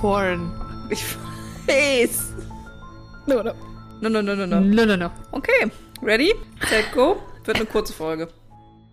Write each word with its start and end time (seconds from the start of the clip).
Corn. 0.00 0.52
Ich 0.90 1.04
weiß. 1.66 2.32
No, 3.26 3.42
no. 3.42 3.52
No, 4.00 4.08
no, 4.08 4.22
no, 4.22 4.36
no, 4.36 4.46
no. 4.46 4.60
No, 4.60 4.86
no, 4.86 4.96
no. 4.96 5.10
Okay, 5.32 5.72
ready, 6.00 6.32
set, 6.68 6.92
go. 6.92 7.20
Wird 7.44 7.56
eine 7.56 7.66
kurze 7.66 7.92
Folge. 7.92 8.28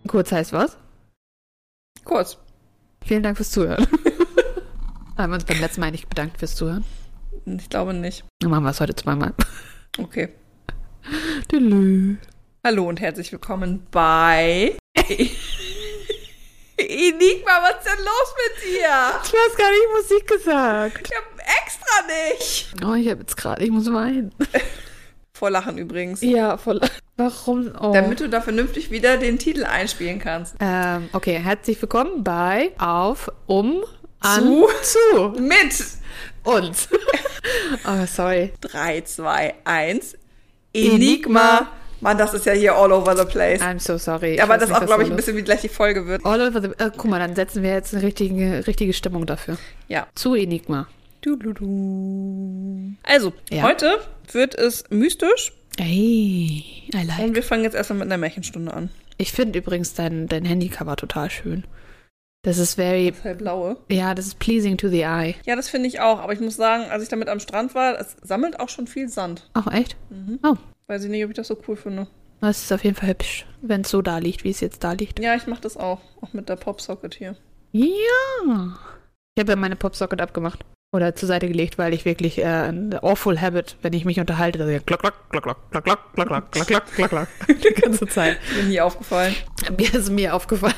Kurz 0.08 0.32
heißt 0.32 0.52
was? 0.52 0.76
Kurz. 2.04 2.38
Vielen 3.04 3.22
Dank 3.22 3.36
fürs 3.36 3.52
Zuhören. 3.52 3.86
Haben 5.16 5.30
wir 5.30 5.34
uns 5.36 5.44
beim 5.44 5.60
letzten 5.60 5.80
Mal 5.80 5.92
nicht 5.92 6.08
bedankt 6.08 6.38
fürs 6.38 6.56
Zuhören? 6.56 6.84
Ich 7.44 7.68
glaube 7.70 7.94
nicht. 7.94 8.24
Dann 8.40 8.50
machen 8.50 8.64
wir 8.64 8.70
es 8.70 8.80
heute 8.80 8.94
zweimal. 8.94 9.32
Okay. 9.98 10.28
Hallo 12.62 12.86
und 12.86 13.00
herzlich 13.00 13.32
willkommen 13.32 13.86
bei 13.90 14.76
Enigma, 16.78 17.62
was 17.62 17.84
ist 17.84 17.86
denn 17.86 18.04
los 18.04 18.34
mit 18.44 18.64
dir? 18.64 19.20
Ich 19.24 19.32
weiß 19.32 19.56
gar 19.56 19.70
nicht, 19.70 19.88
Musik 19.96 20.26
gesagt. 20.28 21.08
Ich 21.10 21.16
hab 21.16 21.24
extra 21.64 22.02
nicht. 22.06 22.74
Oh, 22.84 22.94
ich 22.94 23.08
habe 23.10 23.20
jetzt 23.20 23.36
gerade, 23.36 23.64
ich 23.64 23.70
muss 23.70 23.90
weinen. 23.92 24.34
Vor 25.32 25.50
Lachen 25.50 25.76
übrigens. 25.78 26.20
Ja, 26.22 26.56
voll. 26.56 26.80
Warum? 27.16 27.70
Oh. 27.80 27.92
Damit 27.92 28.20
du 28.20 28.28
da 28.28 28.40
vernünftig 28.40 28.90
wieder 28.90 29.16
den 29.16 29.38
Titel 29.38 29.64
einspielen 29.64 30.18
kannst. 30.18 30.54
ähm, 30.60 31.08
okay, 31.12 31.38
herzlich 31.38 31.80
willkommen 31.80 32.24
bei 32.24 32.72
Auf, 32.78 33.30
Um, 33.46 33.84
An, 34.20 34.42
Zu. 34.42 34.68
Zu 34.82 35.40
Mit 35.40 35.74
uns. 36.44 36.88
oh, 37.86 38.06
sorry. 38.06 38.52
3, 38.60 39.00
2, 39.02 39.54
1. 39.64 40.16
Enigma. 40.74 41.70
Mann, 42.00 42.18
das 42.18 42.34
ist 42.34 42.44
ja 42.46 42.52
hier 42.52 42.74
all 42.74 42.92
over 42.92 43.16
the 43.16 43.24
place. 43.24 43.60
I'm 43.62 43.78
so 43.78 43.96
sorry. 43.98 44.34
Ich 44.34 44.42
Aber 44.42 44.58
das 44.58 44.68
nicht, 44.68 44.78
auch, 44.80 44.86
glaube 44.86 45.02
ich, 45.04 45.10
ein 45.10 45.16
bisschen 45.16 45.36
wie 45.36 45.42
gleich 45.42 45.62
die 45.62 45.68
Folge 45.68 46.06
wird. 46.06 46.24
All 46.26 46.40
over 46.40 46.60
the, 46.60 46.68
äh, 46.78 46.90
guck 46.96 47.06
mal, 47.06 47.18
dann 47.18 47.34
setzen 47.34 47.62
wir 47.62 47.70
jetzt 47.70 47.94
eine 47.94 48.02
richtige, 48.02 48.66
richtige 48.66 48.92
Stimmung 48.92 49.24
dafür. 49.26 49.56
Ja. 49.88 50.06
Zu 50.14 50.34
Enigma. 50.34 50.86
Du, 51.22 51.36
du, 51.36 51.52
du. 51.54 52.92
Also, 53.02 53.32
Ja. 53.50 53.62
heute 53.62 54.00
wird 54.32 54.54
es 54.54 54.84
mystisch 54.90 55.52
Hey, 55.78 56.64
I 56.94 57.02
like. 57.06 57.18
und 57.18 57.34
wir 57.34 57.42
fangen 57.42 57.64
jetzt 57.64 57.74
erstmal 57.74 57.98
mit 57.98 58.06
einer 58.08 58.18
Märchenstunde 58.18 58.72
an. 58.72 58.90
Ich 59.18 59.32
finde 59.32 59.58
übrigens 59.58 59.94
dein, 59.94 60.26
dein 60.28 60.44
Handycover 60.44 60.96
total 60.96 61.30
schön. 61.30 61.64
Das 62.42 62.58
ist 62.58 62.74
very, 62.74 63.10
Das 63.10 63.24
hellblaue. 63.24 63.76
ja, 63.90 64.14
das 64.14 64.26
ist 64.26 64.38
pleasing 64.38 64.76
to 64.76 64.88
the 64.88 65.00
eye. 65.02 65.34
Ja, 65.44 65.56
das 65.56 65.68
finde 65.68 65.88
ich 65.88 66.00
auch. 66.00 66.20
Aber 66.20 66.32
ich 66.32 66.40
muss 66.40 66.56
sagen, 66.56 66.84
als 66.90 67.02
ich 67.02 67.08
damit 67.08 67.28
am 67.28 67.40
Strand 67.40 67.74
war, 67.74 67.98
es 67.98 68.16
sammelt 68.22 68.60
auch 68.60 68.68
schon 68.68 68.86
viel 68.86 69.08
Sand. 69.08 69.48
Ach, 69.54 69.66
echt? 69.72 69.96
Mhm. 70.10 70.38
Oh. 70.44 70.54
Weiß 70.88 71.02
ich 71.02 71.10
nicht, 71.10 71.24
ob 71.24 71.30
ich 71.30 71.36
das 71.36 71.48
so 71.48 71.58
cool 71.66 71.76
finde. 71.76 72.06
Das 72.40 72.62
ist 72.62 72.72
auf 72.72 72.84
jeden 72.84 72.96
Fall 72.96 73.08
hübsch, 73.08 73.46
wenn 73.60 73.80
es 73.80 73.90
so 73.90 74.02
da 74.02 74.18
liegt, 74.18 74.44
wie 74.44 74.50
es 74.50 74.60
jetzt 74.60 74.84
da 74.84 74.92
liegt. 74.92 75.18
Ja, 75.18 75.34
ich 75.34 75.46
mache 75.46 75.62
das 75.62 75.76
auch. 75.76 76.00
Auch 76.20 76.32
mit 76.32 76.48
der 76.48 76.56
Popsocket 76.56 77.14
hier. 77.14 77.36
Ja. 77.72 78.78
Ich 79.34 79.40
habe 79.40 79.52
ja 79.52 79.56
meine 79.56 79.76
Popsocket 79.76 80.20
abgemacht. 80.20 80.64
Oder 80.94 81.16
zur 81.16 81.26
Seite 81.26 81.48
gelegt, 81.48 81.78
weil 81.78 81.92
ich 81.92 82.04
wirklich 82.04 82.38
äh, 82.38 82.44
ein 82.44 82.94
awful 83.02 83.40
habit, 83.40 83.76
wenn 83.82 83.92
ich 83.92 84.04
mich 84.04 84.20
unterhalte, 84.20 84.58
dass 84.58 84.68
ich 84.68 84.86
klock, 84.86 85.00
klock, 85.00 85.14
klock, 85.30 85.42
klock, 85.42 85.66
klock, 85.70 85.84
klock, 85.84 86.14
klock, 86.14 86.28
klock, 86.28 86.50
klock, 86.52 86.66
klock, 86.66 87.10
klock, 87.10 87.28
klock, 87.46 87.58
die 87.60 87.80
ganze 87.80 88.06
Zeit. 88.06 88.38
Mir 88.54 88.62
nie 88.62 88.80
aufgefallen. 88.80 89.34
Mir 89.76 89.92
ist 89.92 90.10
mir 90.10 90.34
aufgefallen. 90.34 90.74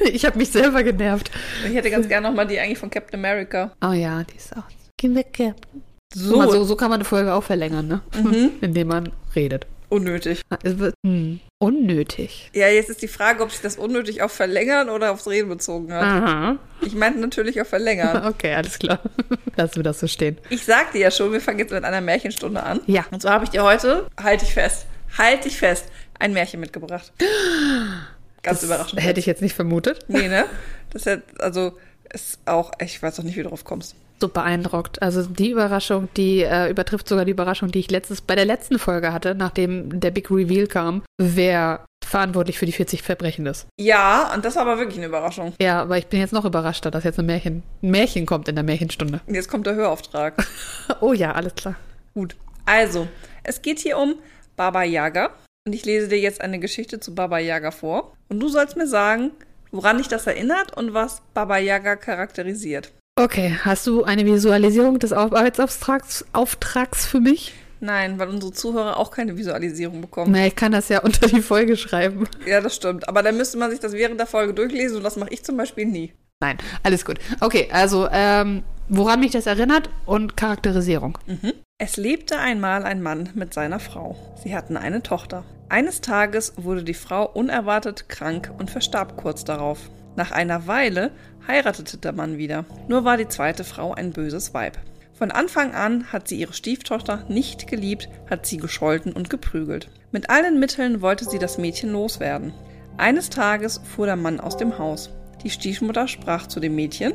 Ich 0.00 0.24
habe 0.26 0.36
mich 0.36 0.50
selber 0.50 0.82
genervt. 0.82 1.30
Ich 1.64 1.74
hätte 1.74 1.88
ganz 1.90 2.08
gerne 2.08 2.26
nochmal 2.26 2.48
die 2.48 2.58
eigentlich 2.58 2.78
von 2.78 2.90
Captain 2.90 3.20
America. 3.20 3.70
Oh 3.80 3.92
ja, 3.92 4.24
die 4.24 4.36
ist 4.36 4.54
auch. 4.56 4.64
Geh 4.96 5.14
weg, 5.14 5.32
Captain. 5.32 5.84
So, 6.14 6.50
so, 6.50 6.64
so 6.64 6.76
kann 6.76 6.90
man 6.90 6.96
eine 6.96 7.04
Folge 7.04 7.32
auch 7.34 7.42
verlängern, 7.44 7.88
ne? 7.88 8.00
Mhm. 8.22 8.50
Indem 8.60 8.88
man 8.88 9.12
redet. 9.34 9.66
unnötig. 9.88 10.42
Es 10.62 10.78
wird 10.78 10.94
hm, 11.04 11.40
unnötig. 11.58 12.50
Ja, 12.54 12.68
jetzt 12.68 12.88
ist 12.90 13.02
die 13.02 13.08
Frage, 13.08 13.42
ob 13.42 13.50
sich 13.50 13.60
das 13.60 13.76
unnötig 13.76 14.22
auf 14.22 14.32
Verlängern 14.32 14.88
oder 14.88 15.12
aufs 15.12 15.26
Reden 15.28 15.48
bezogen 15.48 15.92
hat. 15.92 16.02
Aha. 16.02 16.56
Ich 16.80 16.94
meinte 16.94 17.18
natürlich 17.20 17.60
auf 17.60 17.68
Verlängern. 17.68 18.24
Okay, 18.32 18.54
alles 18.54 18.78
klar. 18.78 19.00
Lassen 19.56 19.76
wir 19.76 19.82
das 19.82 20.00
so 20.00 20.06
stehen. 20.06 20.38
Ich 20.50 20.64
sagte 20.64 20.98
ja 20.98 21.10
schon, 21.10 21.32
wir 21.32 21.40
fangen 21.40 21.58
jetzt 21.58 21.72
mit 21.72 21.84
einer 21.84 22.00
Märchenstunde 22.00 22.62
an. 22.62 22.80
Ja. 22.86 23.04
Und 23.10 23.20
zwar 23.22 23.32
habe 23.34 23.44
ich 23.44 23.50
dir 23.50 23.62
heute, 23.62 24.06
halt 24.22 24.40
dich 24.40 24.54
fest, 24.54 24.86
halt 25.18 25.44
dich 25.44 25.56
fest, 25.58 25.86
ein 26.18 26.32
Märchen 26.32 26.60
mitgebracht. 26.60 27.12
Ganz 28.42 28.60
Das 28.60 28.64
überraschend. 28.64 29.02
Hätte 29.02 29.20
ich 29.20 29.26
jetzt 29.26 29.42
nicht 29.42 29.54
vermutet. 29.54 30.04
Nee, 30.08 30.28
ne? 30.28 30.46
Das 30.90 31.02
ist 31.02 31.06
ja, 31.06 31.16
also, 31.38 31.72
ist 32.12 32.38
auch, 32.44 32.72
ich 32.80 33.00
weiß 33.02 33.20
auch 33.20 33.24
nicht, 33.24 33.36
wie 33.36 33.42
du 33.42 33.48
drauf 33.50 33.64
kommst. 33.64 33.94
So 34.22 34.28
beeindruckt. 34.28 35.02
Also 35.02 35.24
die 35.24 35.50
Überraschung, 35.50 36.08
die 36.16 36.42
äh, 36.42 36.70
übertrifft 36.70 37.08
sogar 37.08 37.24
die 37.24 37.32
Überraschung, 37.32 37.72
die 37.72 37.80
ich 37.80 37.90
letztes 37.90 38.20
bei 38.20 38.36
der 38.36 38.44
letzten 38.44 38.78
Folge 38.78 39.12
hatte, 39.12 39.34
nachdem 39.34 39.98
der 39.98 40.12
Big 40.12 40.30
Reveal 40.30 40.68
kam, 40.68 41.02
wer 41.18 41.84
verantwortlich 42.06 42.56
für 42.56 42.66
die 42.66 42.70
40 42.70 43.02
Verbrechen 43.02 43.46
ist. 43.46 43.66
Ja, 43.80 44.32
und 44.32 44.44
das 44.44 44.54
war 44.54 44.62
aber 44.62 44.78
wirklich 44.78 44.98
eine 44.98 45.06
Überraschung. 45.06 45.54
Ja, 45.60 45.82
aber 45.82 45.98
ich 45.98 46.06
bin 46.06 46.20
jetzt 46.20 46.32
noch 46.32 46.44
überraschter, 46.44 46.92
dass 46.92 47.02
jetzt 47.02 47.18
ein 47.18 47.26
Märchen, 47.26 47.64
ein 47.82 47.90
Märchen 47.90 48.24
kommt 48.24 48.46
in 48.46 48.54
der 48.54 48.62
Märchenstunde. 48.62 49.20
Und 49.26 49.34
jetzt 49.34 49.48
kommt 49.48 49.66
der 49.66 49.74
Hörauftrag. 49.74 50.46
Oh 51.00 51.12
ja, 51.12 51.32
alles 51.32 51.56
klar. 51.56 51.74
Gut. 52.14 52.36
Also, 52.64 53.08
es 53.42 53.60
geht 53.60 53.80
hier 53.80 53.98
um 53.98 54.14
Baba 54.54 54.84
Yaga. 54.84 55.30
Und 55.66 55.72
ich 55.72 55.84
lese 55.84 56.06
dir 56.06 56.20
jetzt 56.20 56.40
eine 56.40 56.60
Geschichte 56.60 57.00
zu 57.00 57.12
Baba 57.12 57.40
Yaga 57.40 57.72
vor. 57.72 58.12
Und 58.28 58.38
du 58.38 58.46
sollst 58.46 58.76
mir 58.76 58.86
sagen, 58.86 59.32
woran 59.72 59.98
dich 59.98 60.06
das 60.06 60.28
erinnert 60.28 60.76
und 60.76 60.94
was 60.94 61.22
Baba 61.34 61.58
Yaga 61.58 61.96
charakterisiert. 61.96 62.92
Okay, 63.20 63.58
hast 63.62 63.86
du 63.86 64.04
eine 64.04 64.24
Visualisierung 64.24 64.98
des 64.98 65.12
Arbeitsauftrags 65.12 66.24
Auftrags 66.32 67.04
für 67.04 67.20
mich? 67.20 67.52
Nein, 67.80 68.18
weil 68.18 68.28
unsere 68.28 68.52
Zuhörer 68.52 68.96
auch 68.96 69.10
keine 69.10 69.36
Visualisierung 69.36 70.00
bekommen. 70.00 70.32
Na, 70.32 70.46
ich 70.46 70.56
kann 70.56 70.72
das 70.72 70.88
ja 70.88 71.00
unter 71.02 71.26
die 71.26 71.42
Folge 71.42 71.76
schreiben. 71.76 72.26
Ja, 72.46 72.62
das 72.62 72.74
stimmt. 72.74 73.06
Aber 73.08 73.22
dann 73.22 73.36
müsste 73.36 73.58
man 73.58 73.70
sich 73.70 73.80
das 73.80 73.92
während 73.92 74.18
der 74.18 74.26
Folge 74.26 74.54
durchlesen 74.54 74.96
und 74.96 75.02
das 75.02 75.16
mache 75.16 75.28
ich 75.30 75.44
zum 75.44 75.58
Beispiel 75.58 75.84
nie. 75.84 76.14
Nein, 76.40 76.56
alles 76.82 77.04
gut. 77.04 77.18
Okay, 77.40 77.68
also 77.70 78.08
ähm, 78.10 78.62
woran 78.88 79.20
mich 79.20 79.32
das 79.32 79.46
erinnert 79.46 79.90
und 80.06 80.36
Charakterisierung. 80.36 81.18
Es 81.76 81.98
lebte 81.98 82.38
einmal 82.38 82.82
ein 82.84 83.02
Mann 83.02 83.28
mit 83.34 83.52
seiner 83.52 83.78
Frau. 83.78 84.16
Sie 84.42 84.56
hatten 84.56 84.78
eine 84.78 85.02
Tochter. 85.02 85.44
Eines 85.68 86.00
Tages 86.00 86.54
wurde 86.56 86.82
die 86.82 86.94
Frau 86.94 87.26
unerwartet 87.26 88.08
krank 88.08 88.50
und 88.58 88.70
verstarb 88.70 89.18
kurz 89.18 89.44
darauf. 89.44 89.90
Nach 90.16 90.30
einer 90.30 90.66
Weile 90.66 91.10
heiratete 91.46 91.98
der 91.98 92.12
Mann 92.12 92.38
wieder. 92.38 92.64
Nur 92.88 93.04
war 93.04 93.16
die 93.16 93.28
zweite 93.28 93.64
Frau 93.64 93.92
ein 93.92 94.12
böses 94.12 94.54
Weib. 94.54 94.78
Von 95.14 95.30
Anfang 95.30 95.74
an 95.74 96.12
hat 96.12 96.28
sie 96.28 96.36
ihre 96.36 96.52
Stieftochter 96.52 97.24
nicht 97.28 97.66
geliebt, 97.66 98.08
hat 98.28 98.46
sie 98.46 98.56
gescholten 98.56 99.12
und 99.12 99.30
geprügelt. 99.30 99.88
Mit 100.10 100.30
allen 100.30 100.58
Mitteln 100.58 101.00
wollte 101.00 101.24
sie 101.24 101.38
das 101.38 101.58
Mädchen 101.58 101.92
loswerden. 101.92 102.52
Eines 102.96 103.30
Tages 103.30 103.80
fuhr 103.84 104.06
der 104.06 104.16
Mann 104.16 104.40
aus 104.40 104.56
dem 104.56 104.78
Haus. 104.78 105.10
Die 105.44 105.50
Stiefmutter 105.50 106.08
sprach 106.08 106.46
zu 106.46 106.60
dem 106.60 106.74
Mädchen, 106.74 107.12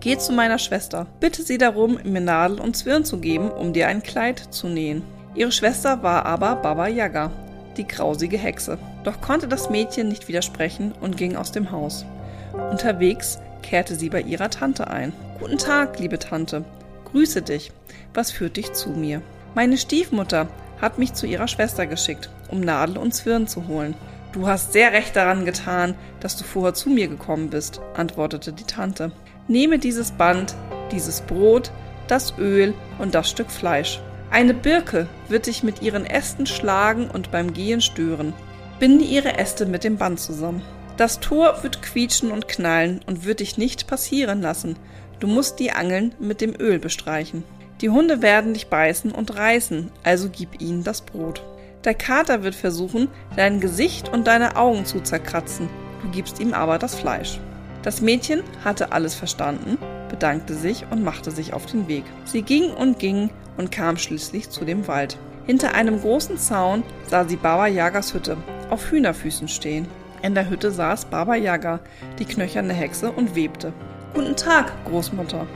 Geh 0.00 0.18
zu 0.18 0.32
meiner 0.32 0.58
Schwester. 0.58 1.06
Bitte 1.20 1.42
sie 1.42 1.58
darum, 1.58 1.98
mir 2.04 2.20
Nadel 2.20 2.60
und 2.60 2.76
Zwirn 2.76 3.04
zu 3.04 3.18
geben, 3.18 3.50
um 3.50 3.72
dir 3.72 3.88
ein 3.88 4.02
Kleid 4.02 4.38
zu 4.50 4.68
nähen. 4.68 5.02
Ihre 5.34 5.52
Schwester 5.52 6.02
war 6.02 6.26
aber 6.26 6.56
Baba 6.56 6.88
Yaga, 6.88 7.30
die 7.76 7.86
grausige 7.86 8.36
Hexe. 8.38 8.78
Doch 9.04 9.20
konnte 9.20 9.48
das 9.48 9.70
Mädchen 9.70 10.08
nicht 10.08 10.28
widersprechen 10.28 10.92
und 11.00 11.16
ging 11.16 11.36
aus 11.36 11.52
dem 11.52 11.70
Haus. 11.70 12.04
Unterwegs 12.70 13.38
kehrte 13.66 13.96
sie 13.96 14.08
bei 14.10 14.20
ihrer 14.20 14.48
Tante 14.48 14.86
ein. 14.88 15.12
Guten 15.40 15.58
Tag, 15.58 15.98
liebe 15.98 16.20
Tante. 16.20 16.64
Grüße 17.06 17.42
dich. 17.42 17.72
Was 18.14 18.30
führt 18.30 18.56
dich 18.56 18.72
zu 18.72 18.90
mir? 18.90 19.22
Meine 19.54 19.76
Stiefmutter 19.76 20.46
hat 20.80 20.98
mich 20.98 21.14
zu 21.14 21.26
ihrer 21.26 21.48
Schwester 21.48 21.86
geschickt, 21.86 22.30
um 22.48 22.60
Nadel 22.60 22.96
und 22.96 23.12
Zwirn 23.12 23.48
zu 23.48 23.66
holen. 23.66 23.94
Du 24.32 24.46
hast 24.46 24.72
sehr 24.72 24.92
recht 24.92 25.16
daran 25.16 25.44
getan, 25.44 25.94
dass 26.20 26.36
du 26.36 26.44
vorher 26.44 26.74
zu 26.74 26.90
mir 26.90 27.08
gekommen 27.08 27.50
bist, 27.50 27.80
antwortete 27.94 28.52
die 28.52 28.64
Tante. 28.64 29.10
Nehme 29.48 29.78
dieses 29.78 30.12
Band, 30.12 30.54
dieses 30.92 31.22
Brot, 31.22 31.72
das 32.06 32.34
Öl 32.38 32.72
und 32.98 33.14
das 33.14 33.28
Stück 33.28 33.50
Fleisch. 33.50 34.00
Eine 34.30 34.54
Birke 34.54 35.08
wird 35.28 35.46
dich 35.46 35.62
mit 35.62 35.82
ihren 35.82 36.06
Ästen 36.06 36.46
schlagen 36.46 37.08
und 37.10 37.32
beim 37.32 37.52
Gehen 37.52 37.80
stören. 37.80 38.32
Binde 38.78 39.04
ihre 39.04 39.38
Äste 39.38 39.66
mit 39.66 39.82
dem 39.82 39.96
Band 39.96 40.20
zusammen. 40.20 40.62
Das 40.96 41.20
Tor 41.20 41.62
wird 41.62 41.82
quietschen 41.82 42.30
und 42.30 42.48
knallen 42.48 43.00
und 43.06 43.26
wird 43.26 43.40
dich 43.40 43.58
nicht 43.58 43.86
passieren 43.86 44.40
lassen. 44.40 44.76
Du 45.20 45.26
musst 45.26 45.58
die 45.58 45.72
Angeln 45.72 46.14
mit 46.18 46.40
dem 46.40 46.54
Öl 46.58 46.78
bestreichen. 46.78 47.44
Die 47.82 47.90
Hunde 47.90 48.22
werden 48.22 48.54
dich 48.54 48.68
beißen 48.68 49.12
und 49.12 49.36
reißen, 49.36 49.90
also 50.02 50.30
gib 50.30 50.60
ihnen 50.60 50.84
das 50.84 51.02
Brot. 51.02 51.42
Der 51.84 51.94
Kater 51.94 52.42
wird 52.42 52.54
versuchen, 52.54 53.08
dein 53.36 53.60
Gesicht 53.60 54.08
und 54.08 54.26
deine 54.26 54.56
Augen 54.56 54.86
zu 54.86 55.00
zerkratzen. 55.00 55.68
Du 56.02 56.08
gibst 56.10 56.40
ihm 56.40 56.54
aber 56.54 56.78
das 56.78 56.94
Fleisch. 56.94 57.38
Das 57.82 58.00
Mädchen 58.00 58.42
hatte 58.64 58.92
alles 58.92 59.14
verstanden, 59.14 59.76
bedankte 60.08 60.54
sich 60.54 60.86
und 60.90 61.04
machte 61.04 61.30
sich 61.30 61.52
auf 61.52 61.66
den 61.66 61.86
Weg. 61.88 62.04
Sie 62.24 62.42
ging 62.42 62.70
und 62.70 62.98
ging 62.98 63.30
und 63.58 63.70
kam 63.70 63.98
schließlich 63.98 64.48
zu 64.48 64.64
dem 64.64 64.88
Wald. 64.88 65.18
Hinter 65.46 65.74
einem 65.74 66.00
großen 66.00 66.38
Zaun 66.38 66.82
sah 67.08 67.28
sie 67.28 67.36
Baba 67.36 67.66
Yagas 67.66 68.14
Hütte 68.14 68.38
auf 68.70 68.90
Hühnerfüßen 68.90 69.46
stehen. 69.46 69.86
In 70.22 70.34
der 70.34 70.48
Hütte 70.48 70.70
saß 70.70 71.06
Baba 71.06 71.34
Yaga, 71.34 71.80
die 72.18 72.24
knöcherne 72.24 72.72
Hexe, 72.72 73.12
und 73.12 73.36
webte. 73.36 73.72
Guten 74.14 74.34
Tag, 74.34 74.72
Großmutter. 74.86 75.46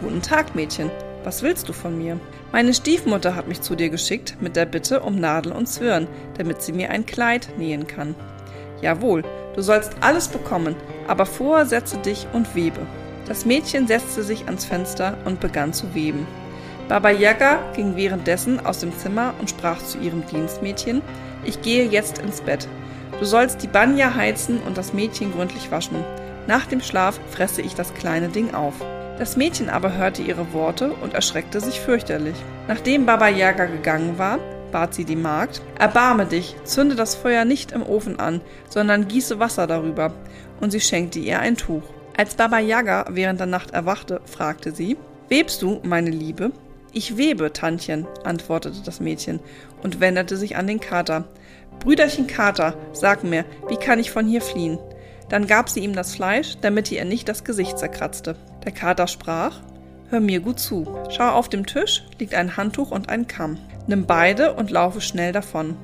Guten 0.00 0.22
Tag, 0.22 0.54
Mädchen. 0.54 0.90
Was 1.24 1.42
willst 1.42 1.68
du 1.68 1.72
von 1.72 1.98
mir? 1.98 2.18
Meine 2.52 2.72
Stiefmutter 2.72 3.34
hat 3.34 3.48
mich 3.48 3.60
zu 3.60 3.74
dir 3.74 3.90
geschickt 3.90 4.36
mit 4.40 4.56
der 4.56 4.64
Bitte 4.64 5.00
um 5.00 5.20
Nadel 5.20 5.52
und 5.52 5.66
Zwirn, 5.66 6.08
damit 6.38 6.62
sie 6.62 6.72
mir 6.72 6.90
ein 6.90 7.04
Kleid 7.04 7.48
nähen 7.58 7.86
kann. 7.86 8.14
Jawohl, 8.80 9.24
du 9.54 9.60
sollst 9.60 9.92
alles 10.00 10.28
bekommen, 10.28 10.74
aber 11.06 11.26
vorher 11.26 11.66
setze 11.66 11.98
dich 11.98 12.26
und 12.32 12.54
webe. 12.54 12.80
Das 13.26 13.44
Mädchen 13.44 13.86
setzte 13.86 14.22
sich 14.22 14.46
ans 14.46 14.64
Fenster 14.64 15.18
und 15.26 15.40
begann 15.40 15.74
zu 15.74 15.94
weben. 15.94 16.26
Baba 16.88 17.10
Yaga 17.10 17.58
ging 17.74 17.96
währenddessen 17.96 18.64
aus 18.64 18.78
dem 18.78 18.96
Zimmer 18.96 19.34
und 19.38 19.50
sprach 19.50 19.82
zu 19.82 19.98
ihrem 19.98 20.26
Dienstmädchen: 20.26 21.02
Ich 21.44 21.60
gehe 21.60 21.84
jetzt 21.84 22.18
ins 22.18 22.40
Bett. 22.40 22.66
Du 23.18 23.24
sollst 23.24 23.64
die 23.64 23.66
Banja 23.66 24.14
heizen 24.14 24.60
und 24.60 24.78
das 24.78 24.92
Mädchen 24.92 25.32
gründlich 25.32 25.72
waschen. 25.72 26.04
Nach 26.46 26.66
dem 26.66 26.80
Schlaf 26.80 27.18
fresse 27.30 27.62
ich 27.62 27.74
das 27.74 27.92
kleine 27.94 28.28
Ding 28.28 28.54
auf. 28.54 28.74
Das 29.18 29.36
Mädchen 29.36 29.68
aber 29.68 29.94
hörte 29.94 30.22
ihre 30.22 30.52
Worte 30.52 30.92
und 30.92 31.14
erschreckte 31.14 31.60
sich 31.60 31.80
fürchterlich. 31.80 32.36
Nachdem 32.68 33.06
Baba 33.06 33.28
Yaga 33.28 33.66
gegangen 33.66 34.18
war, 34.18 34.38
bat 34.70 34.94
sie 34.94 35.04
die 35.04 35.16
Magd, 35.16 35.60
erbarme 35.80 36.26
dich, 36.26 36.54
zünde 36.62 36.94
das 36.94 37.16
Feuer 37.16 37.44
nicht 37.44 37.72
im 37.72 37.82
Ofen 37.82 38.20
an, 38.20 38.40
sondern 38.68 39.08
gieße 39.08 39.40
Wasser 39.40 39.66
darüber. 39.66 40.14
Und 40.60 40.70
sie 40.70 40.80
schenkte 40.80 41.18
ihr 41.18 41.40
ein 41.40 41.56
Tuch. 41.56 41.82
Als 42.16 42.36
Baba 42.36 42.60
Yaga 42.60 43.06
während 43.10 43.40
der 43.40 43.48
Nacht 43.48 43.72
erwachte, 43.72 44.20
fragte 44.26 44.70
sie, 44.70 44.96
Webst 45.28 45.62
du, 45.62 45.80
meine 45.82 46.10
Liebe? 46.10 46.52
Ich 46.92 47.16
webe, 47.16 47.52
Tantchen, 47.52 48.06
antwortete 48.24 48.78
das 48.84 49.00
Mädchen 49.00 49.40
und 49.82 50.00
wendete 50.00 50.36
sich 50.36 50.56
an 50.56 50.66
den 50.66 50.80
Kater. 50.80 51.24
Brüderchen 51.80 52.26
Kater, 52.26 52.74
sag 52.92 53.24
mir, 53.24 53.44
wie 53.68 53.76
kann 53.76 53.98
ich 53.98 54.10
von 54.10 54.26
hier 54.26 54.42
fliehen? 54.42 54.78
Dann 55.28 55.46
gab 55.46 55.68
sie 55.68 55.80
ihm 55.80 55.94
das 55.94 56.14
Fleisch, 56.14 56.56
damit 56.60 56.90
ihr 56.90 57.04
nicht 57.04 57.28
das 57.28 57.44
Gesicht 57.44 57.78
zerkratzte. 57.78 58.36
Der 58.64 58.72
Kater 58.72 59.06
sprach, 59.06 59.60
Hör 60.10 60.20
mir 60.20 60.40
gut 60.40 60.58
zu. 60.58 60.86
Schau 61.10 61.32
auf 61.32 61.50
dem 61.50 61.66
Tisch 61.66 62.02
liegt 62.18 62.34
ein 62.34 62.56
Handtuch 62.56 62.90
und 62.90 63.10
ein 63.10 63.26
Kamm. 63.26 63.58
Nimm 63.86 64.06
beide 64.06 64.54
und 64.54 64.70
laufe 64.70 65.02
schnell 65.02 65.32
davon. 65.32 65.76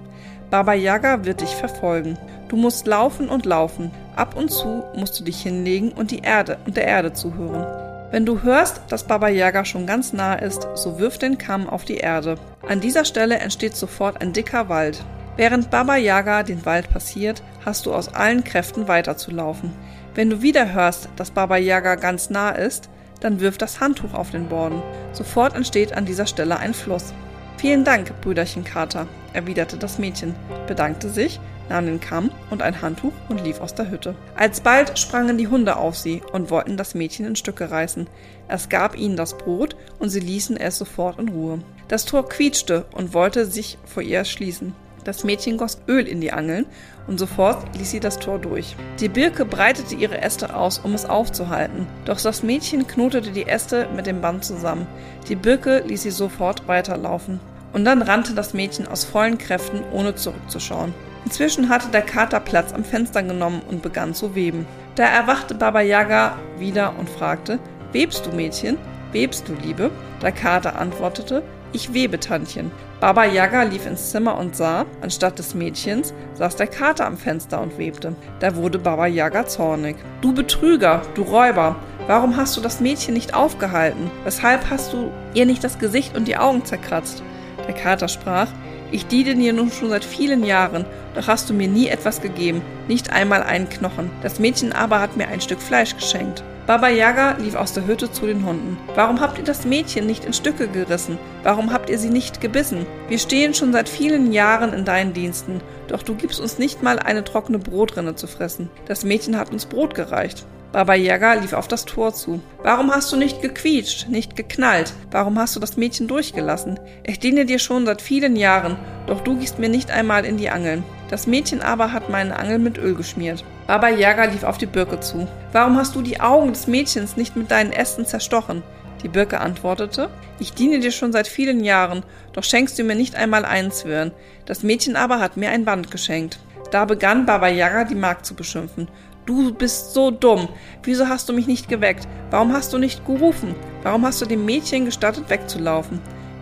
Baba 0.51 0.73
Yaga 0.73 1.27
wird 1.27 1.43
dich 1.43 1.55
verfolgen. 1.55 2.19
Du 2.49 2.57
musst 2.57 2.87
laufen 2.87 3.29
und 3.29 3.45
laufen. 3.45 3.91
Ab 4.17 4.35
und 4.35 4.51
zu 4.51 4.83
musst 4.97 5.21
du 5.21 5.25
dich 5.25 5.43
hinlegen 5.43 5.93
und 5.93 6.11
die 6.11 6.21
Erde 6.21 6.57
und 6.65 6.79
der 6.79 6.87
Erde 6.87 7.13
zuhören. 7.13 7.67
Wenn 8.11 8.25
du 8.25 8.43
hörst, 8.43 8.81
dass 8.89 9.07
Baba 9.07 9.29
Yaga 9.29 9.65
schon 9.65 9.87
ganz 9.87 10.13
nah 10.15 10.37
ist, 10.37 10.69
so 10.75 10.99
wirf 10.99 11.19
den 11.19 11.37
Kamm 11.37 11.69
auf 11.69 11.85
die 11.85 11.97
Erde. 11.97 12.37
An 12.67 12.81
dieser 12.81 13.05
Stelle 13.05 13.39
entsteht 13.39 13.77
sofort 13.77 14.23
ein 14.23 14.33
dicker 14.33 14.69
Wald. 14.71 15.05
Während 15.37 15.71
Baba 15.71 15.97
Yaga 15.97 16.45
den 16.45 16.65
Wald 16.65 16.91
passiert, 16.91 17.43
hast 17.65 17.87
du 17.87 17.93
aus 17.93 18.15
allen 18.15 18.45
Kräften 18.45 18.87
weiterzulaufen. 18.87 19.73
Wenn 20.15 20.31
du 20.31 20.43
wieder 20.43 20.73
hörst, 20.73 21.09
dass 21.17 21.33
Baba 21.33 21.57
Yaga 21.57 21.97
ganz 21.97 22.31
nah 22.31 22.51
ist, 22.51 22.89
dann 23.19 23.41
wirf 23.41 23.59
das 23.59 23.81
Handtuch 23.81 24.15
auf 24.15 24.31
den 24.31 24.49
Boden. 24.49 24.81
Sofort 25.13 25.57
entsteht 25.57 25.97
an 25.97 26.05
dieser 26.05 26.27
Stelle 26.27 26.59
ein 26.59 26.73
Fluss. 26.73 27.13
Vielen 27.57 27.83
Dank, 27.83 28.21
Brüderchen 28.21 28.63
Kater, 28.63 29.09
erwiderte 29.33 29.77
das 29.77 29.99
Mädchen, 29.99 30.37
bedankte 30.69 31.09
sich, 31.09 31.41
nahm 31.69 31.87
den 31.87 32.01
Kamm 32.01 32.31
und 32.51 32.63
ein 32.63 32.81
Handtuch 32.81 33.13
und 33.29 33.43
lief 33.43 33.61
aus 33.61 33.75
der 33.75 33.91
Hütte. 33.91 34.15
Alsbald 34.37 34.99
sprangen 34.99 35.39
die 35.39 35.49
Hunde 35.49 35.77
auf 35.77 35.97
sie 35.97 36.23
und 36.33 36.51
wollten 36.51 36.77
das 36.77 36.95
Mädchen 36.95 37.27
in 37.27 37.37
Stücke 37.37 37.71
reißen. 37.71 38.07
Es 38.47 38.69
gab 38.69 38.97
ihnen 38.97 39.17
das 39.17 39.37
Brot 39.37 39.75
und 39.99 40.11
sie 40.11 40.21
ließen 40.21 40.57
es 40.57 40.77
sofort 40.77 41.19
in 41.19 41.31
Ruhe. 41.31 41.61
Das 41.89 42.05
Tor 42.05 42.29
quietschte 42.29 42.87
und 42.93 43.15
wollte 43.15 43.47
sich 43.47 43.79
vor 43.85 44.03
ihr 44.03 44.25
schließen. 44.25 44.75
Das 45.05 45.23
Mädchen 45.23 45.59
goss 45.59 45.79
Öl 45.87 46.09
in 46.09 46.21
die 46.21 46.33
Angeln 46.33 46.67
und 47.07 47.19
sofort 47.19 47.77
ließ 47.77 47.91
sie 47.91 48.01
das 48.01 48.19
Tor 48.19 48.39
durch. 48.39 48.75
Die 49.01 49.09
Birke 49.09 49.45
breitete 49.45 49.95
ihre 49.95 50.21
Äste 50.23 50.57
aus, 50.57 50.79
um 50.79 50.95
es 50.95 51.05
aufzuhalten, 51.05 51.87
doch 52.07 52.21
das 52.21 52.43
Mädchen 52.43 52.87
knotete 52.87 53.31
die 53.31 53.47
Äste 53.47 53.87
mit 53.95 54.07
dem 54.07 54.23
Band 54.23 54.45
zusammen. 54.45 54.87
Die 55.29 55.37
Birke 55.37 55.85
ließ 55.87 56.03
sie 56.03 56.11
sofort 56.11 56.67
weiterlaufen. 56.67 57.41
Und 57.75 57.85
dann 57.85 58.03
rannte 58.03 58.35
das 58.35 58.55
Mädchen 58.55 58.87
aus 58.87 59.05
vollen 59.05 59.37
Kräften, 59.37 59.83
ohne 59.93 60.15
zurückzuschauen. 60.15 60.95
Inzwischen 61.25 61.69
hatte 61.69 61.89
der 61.89 62.03
Kater 62.03 62.39
Platz 62.39 62.73
am 62.73 62.85
Fenster 62.85 63.23
genommen 63.23 63.63
und 63.69 63.83
begann 63.83 64.15
zu 64.15 64.35
weben. 64.35 64.65
Da 64.95 65.05
erwachte 65.05 65.55
Baba 65.55 65.81
Yaga 65.81 66.39
wieder 66.59 66.95
und 66.99 67.11
fragte: 67.11 67.59
Webst 67.93 68.27
du, 68.27 68.31
Mädchen? 68.31 68.79
Webst 69.13 69.49
du, 69.49 69.55
Liebe? 69.55 69.91
Der 70.23 70.33
Kater 70.33 70.79
antwortete: 70.79 71.43
Ich 71.75 71.93
webe, 71.93 72.21
Tantchen. 72.21 72.71
Baba 73.01 73.25
Yaga 73.25 73.65
lief 73.65 73.85
ins 73.85 74.13
Zimmer 74.13 74.39
und 74.39 74.55
sah, 74.55 74.87
anstatt 75.01 75.41
des 75.41 75.57
Mädchens, 75.57 76.15
saß 76.35 76.55
der 76.55 76.69
Kater 76.69 77.05
am 77.05 77.19
Fenster 77.19 77.61
und 77.61 77.77
webte. 77.79 78.15
Da 78.39 78.55
wurde 78.55 78.79
Baba 78.79 79.09
Yaga 79.09 79.45
zornig. 79.45 79.97
Du 80.21 80.33
Betrüger, 80.33 81.03
du 81.17 81.23
Räuber, 81.23 81.75
warum 82.07 82.37
hast 82.37 82.57
du 82.57 82.61
das 82.61 82.81
Mädchen 82.81 83.15
nicht 83.15 83.35
aufgehalten? 83.35 84.09
Weshalb 84.23 84.71
hast 84.71 84.93
du 84.93 85.11
ihr 85.35 85.47
nicht 85.47 85.65
das 85.65 85.81
Gesicht 85.81 86.17
und 86.17 86.29
die 86.29 86.37
Augen 86.37 86.65
zerkratzt? 86.65 87.25
Der 87.67 87.75
Kater 87.75 88.07
sprach, 88.07 88.47
ich 88.93 89.09
diene 89.09 89.35
dir 89.35 89.53
nun 89.53 89.73
schon 89.73 89.91
seit 89.91 90.05
vielen 90.05 90.45
Jahren, 90.45 90.85
doch 91.17 91.27
hast 91.27 91.51
du 91.51 91.55
mir 91.55 91.67
nie 91.67 91.89
etwas 91.89 92.21
gegeben, 92.21 92.63
nicht 92.87 93.11
einmal 93.11 93.43
einen 93.43 93.69
Knochen. 93.69 94.13
Das 94.23 94.39
Mädchen 94.39 94.73
aber 94.73 95.01
hat 95.01 95.17
mir 95.17 95.27
ein 95.27 95.41
Stück 95.41 95.61
Fleisch 95.61 95.97
geschenkt. 95.97 96.45
Baba 96.67 96.89
Yaga 96.89 97.33
lief 97.33 97.57
aus 97.57 97.75
der 97.75 97.87
Hütte 97.87 98.11
zu 98.11 98.27
den 98.27 98.47
Hunden. 98.47 98.79
Warum 98.95 99.21
habt 99.21 99.37
ihr 99.37 99.45
das 99.45 99.67
Mädchen 99.67 100.07
nicht 100.07 100.25
in 100.25 100.33
Stücke 100.33 100.67
gerissen? 100.67 101.19
Warum 101.43 101.71
habt 101.71 101.91
ihr 101.91 101.99
sie 101.99 102.09
nicht 102.09 102.41
gebissen? 102.41 102.87
Wir 103.09 103.19
stehen 103.19 103.53
schon 103.53 103.75
seit 103.75 103.87
vielen 103.87 104.33
Jahren 104.33 104.73
in 104.73 104.87
deinen 104.87 105.13
Diensten, 105.13 105.61
doch 105.89 106.03
du 106.03 106.15
gibst 106.15 106.41
uns 106.41 106.59
nicht 106.59 106.83
mal 106.83 106.99
eine 106.99 107.23
trockene 107.23 107.59
Brotrinne 107.59 108.15
zu 108.15 108.27
fressen. 108.27 108.71
Das 108.87 109.05
Mädchen 109.05 109.37
hat 109.37 109.53
uns 109.53 109.67
Brot 109.67 109.95
gereicht. 109.95 110.47
Baba 110.73 110.95
Yaga 110.95 111.35
lief 111.35 111.53
auf 111.53 111.69
das 111.69 111.85
Tor 111.85 112.15
zu. 112.15 112.41
Warum 112.63 112.91
hast 112.91 113.13
du 113.13 113.17
nicht 113.19 113.43
gequietscht, 113.43 114.09
nicht 114.09 114.35
geknallt? 114.35 114.95
Warum 115.11 115.39
hast 115.39 115.55
du 115.55 115.61
das 115.61 115.77
Mädchen 115.77 116.09
durchgelassen? 116.09 116.81
Ich 117.05 117.21
diene 117.21 117.45
dir 117.45 117.59
schon 117.59 117.85
seit 117.85 118.01
vielen 118.01 118.37
Jahren, 118.37 118.79
doch 119.07 119.21
du 119.21 119.37
gehst 119.37 119.59
mir 119.59 119.69
nicht 119.69 119.91
einmal 119.91 120.25
in 120.25 120.39
die 120.39 120.49
Angeln. 120.49 120.83
Das 121.11 121.27
Mädchen 121.27 121.61
aber 121.61 121.93
hat 121.93 122.09
meine 122.09 122.39
Angel 122.39 122.59
mit 122.59 122.79
Öl 122.79 122.95
geschmiert. 122.95 123.45
Baba 123.67 123.89
Yaga 123.89 124.25
lief 124.25 124.43
auf 124.43 124.59
die 124.59 124.67
Birke 124.67 125.01
zu. 125.01 125.27
Warum 125.53 125.79
hast 125.79 125.95
du 125.95 126.03
die 126.03 126.21
Augen 126.21 126.53
des 126.53 126.67
Mädchens 126.67 127.17
nicht 127.17 127.35
mit 127.35 127.51
deinen 127.51 127.73
Ästen 127.73 128.05
zerstochen? 128.05 128.63
Die 129.03 129.09
Birke 129.09 129.41
antwortete, 129.41 130.11
ich 130.39 130.53
diene 130.53 130.81
dir 130.81 130.93
schon 130.93 131.13
seit 131.13 131.29
vielen 131.29 131.65
Jahren, 131.65 132.05
doch 132.35 132.45
schenkst 132.45 132.79
du 132.79 132.85
mir 132.85 132.95
nicht 132.95 133.17
einmal 133.17 133.47
einen 133.47 133.71
Zwirn. 133.71 134.13
Das 134.45 134.63
Mädchen 134.63 134.97
aber 134.97 135.19
hat 135.19 135.39
mir 135.39 135.49
ein 135.49 135.65
Band 135.65 135.91
geschenkt. 135.91 136.39
Da 136.73 136.85
begann 136.85 137.25
Baba 137.25 137.49
Yaga 137.49 137.85
die 137.85 137.95
Magd 137.95 138.27
zu 138.27 138.35
beschimpfen. 138.35 138.89
Du 139.25 139.55
bist 139.55 139.95
so 139.95 140.11
dumm. 140.11 140.51
Wieso 140.83 141.09
hast 141.09 141.31
du 141.31 141.33
mich 141.33 141.47
nicht 141.47 141.69
geweckt? 141.69 142.07
Warum 142.31 142.53
hast 142.53 142.75
du 142.75 142.79
nicht 142.79 143.07
gerufen? 143.07 143.55
Warum 143.83 144.05
hast 144.05 144.21
du 144.21 144.27
dem 144.27 144.45
Mädchen 144.45 144.85
gestattet, 144.85 145.31
wegzulaufen? 145.31 146.01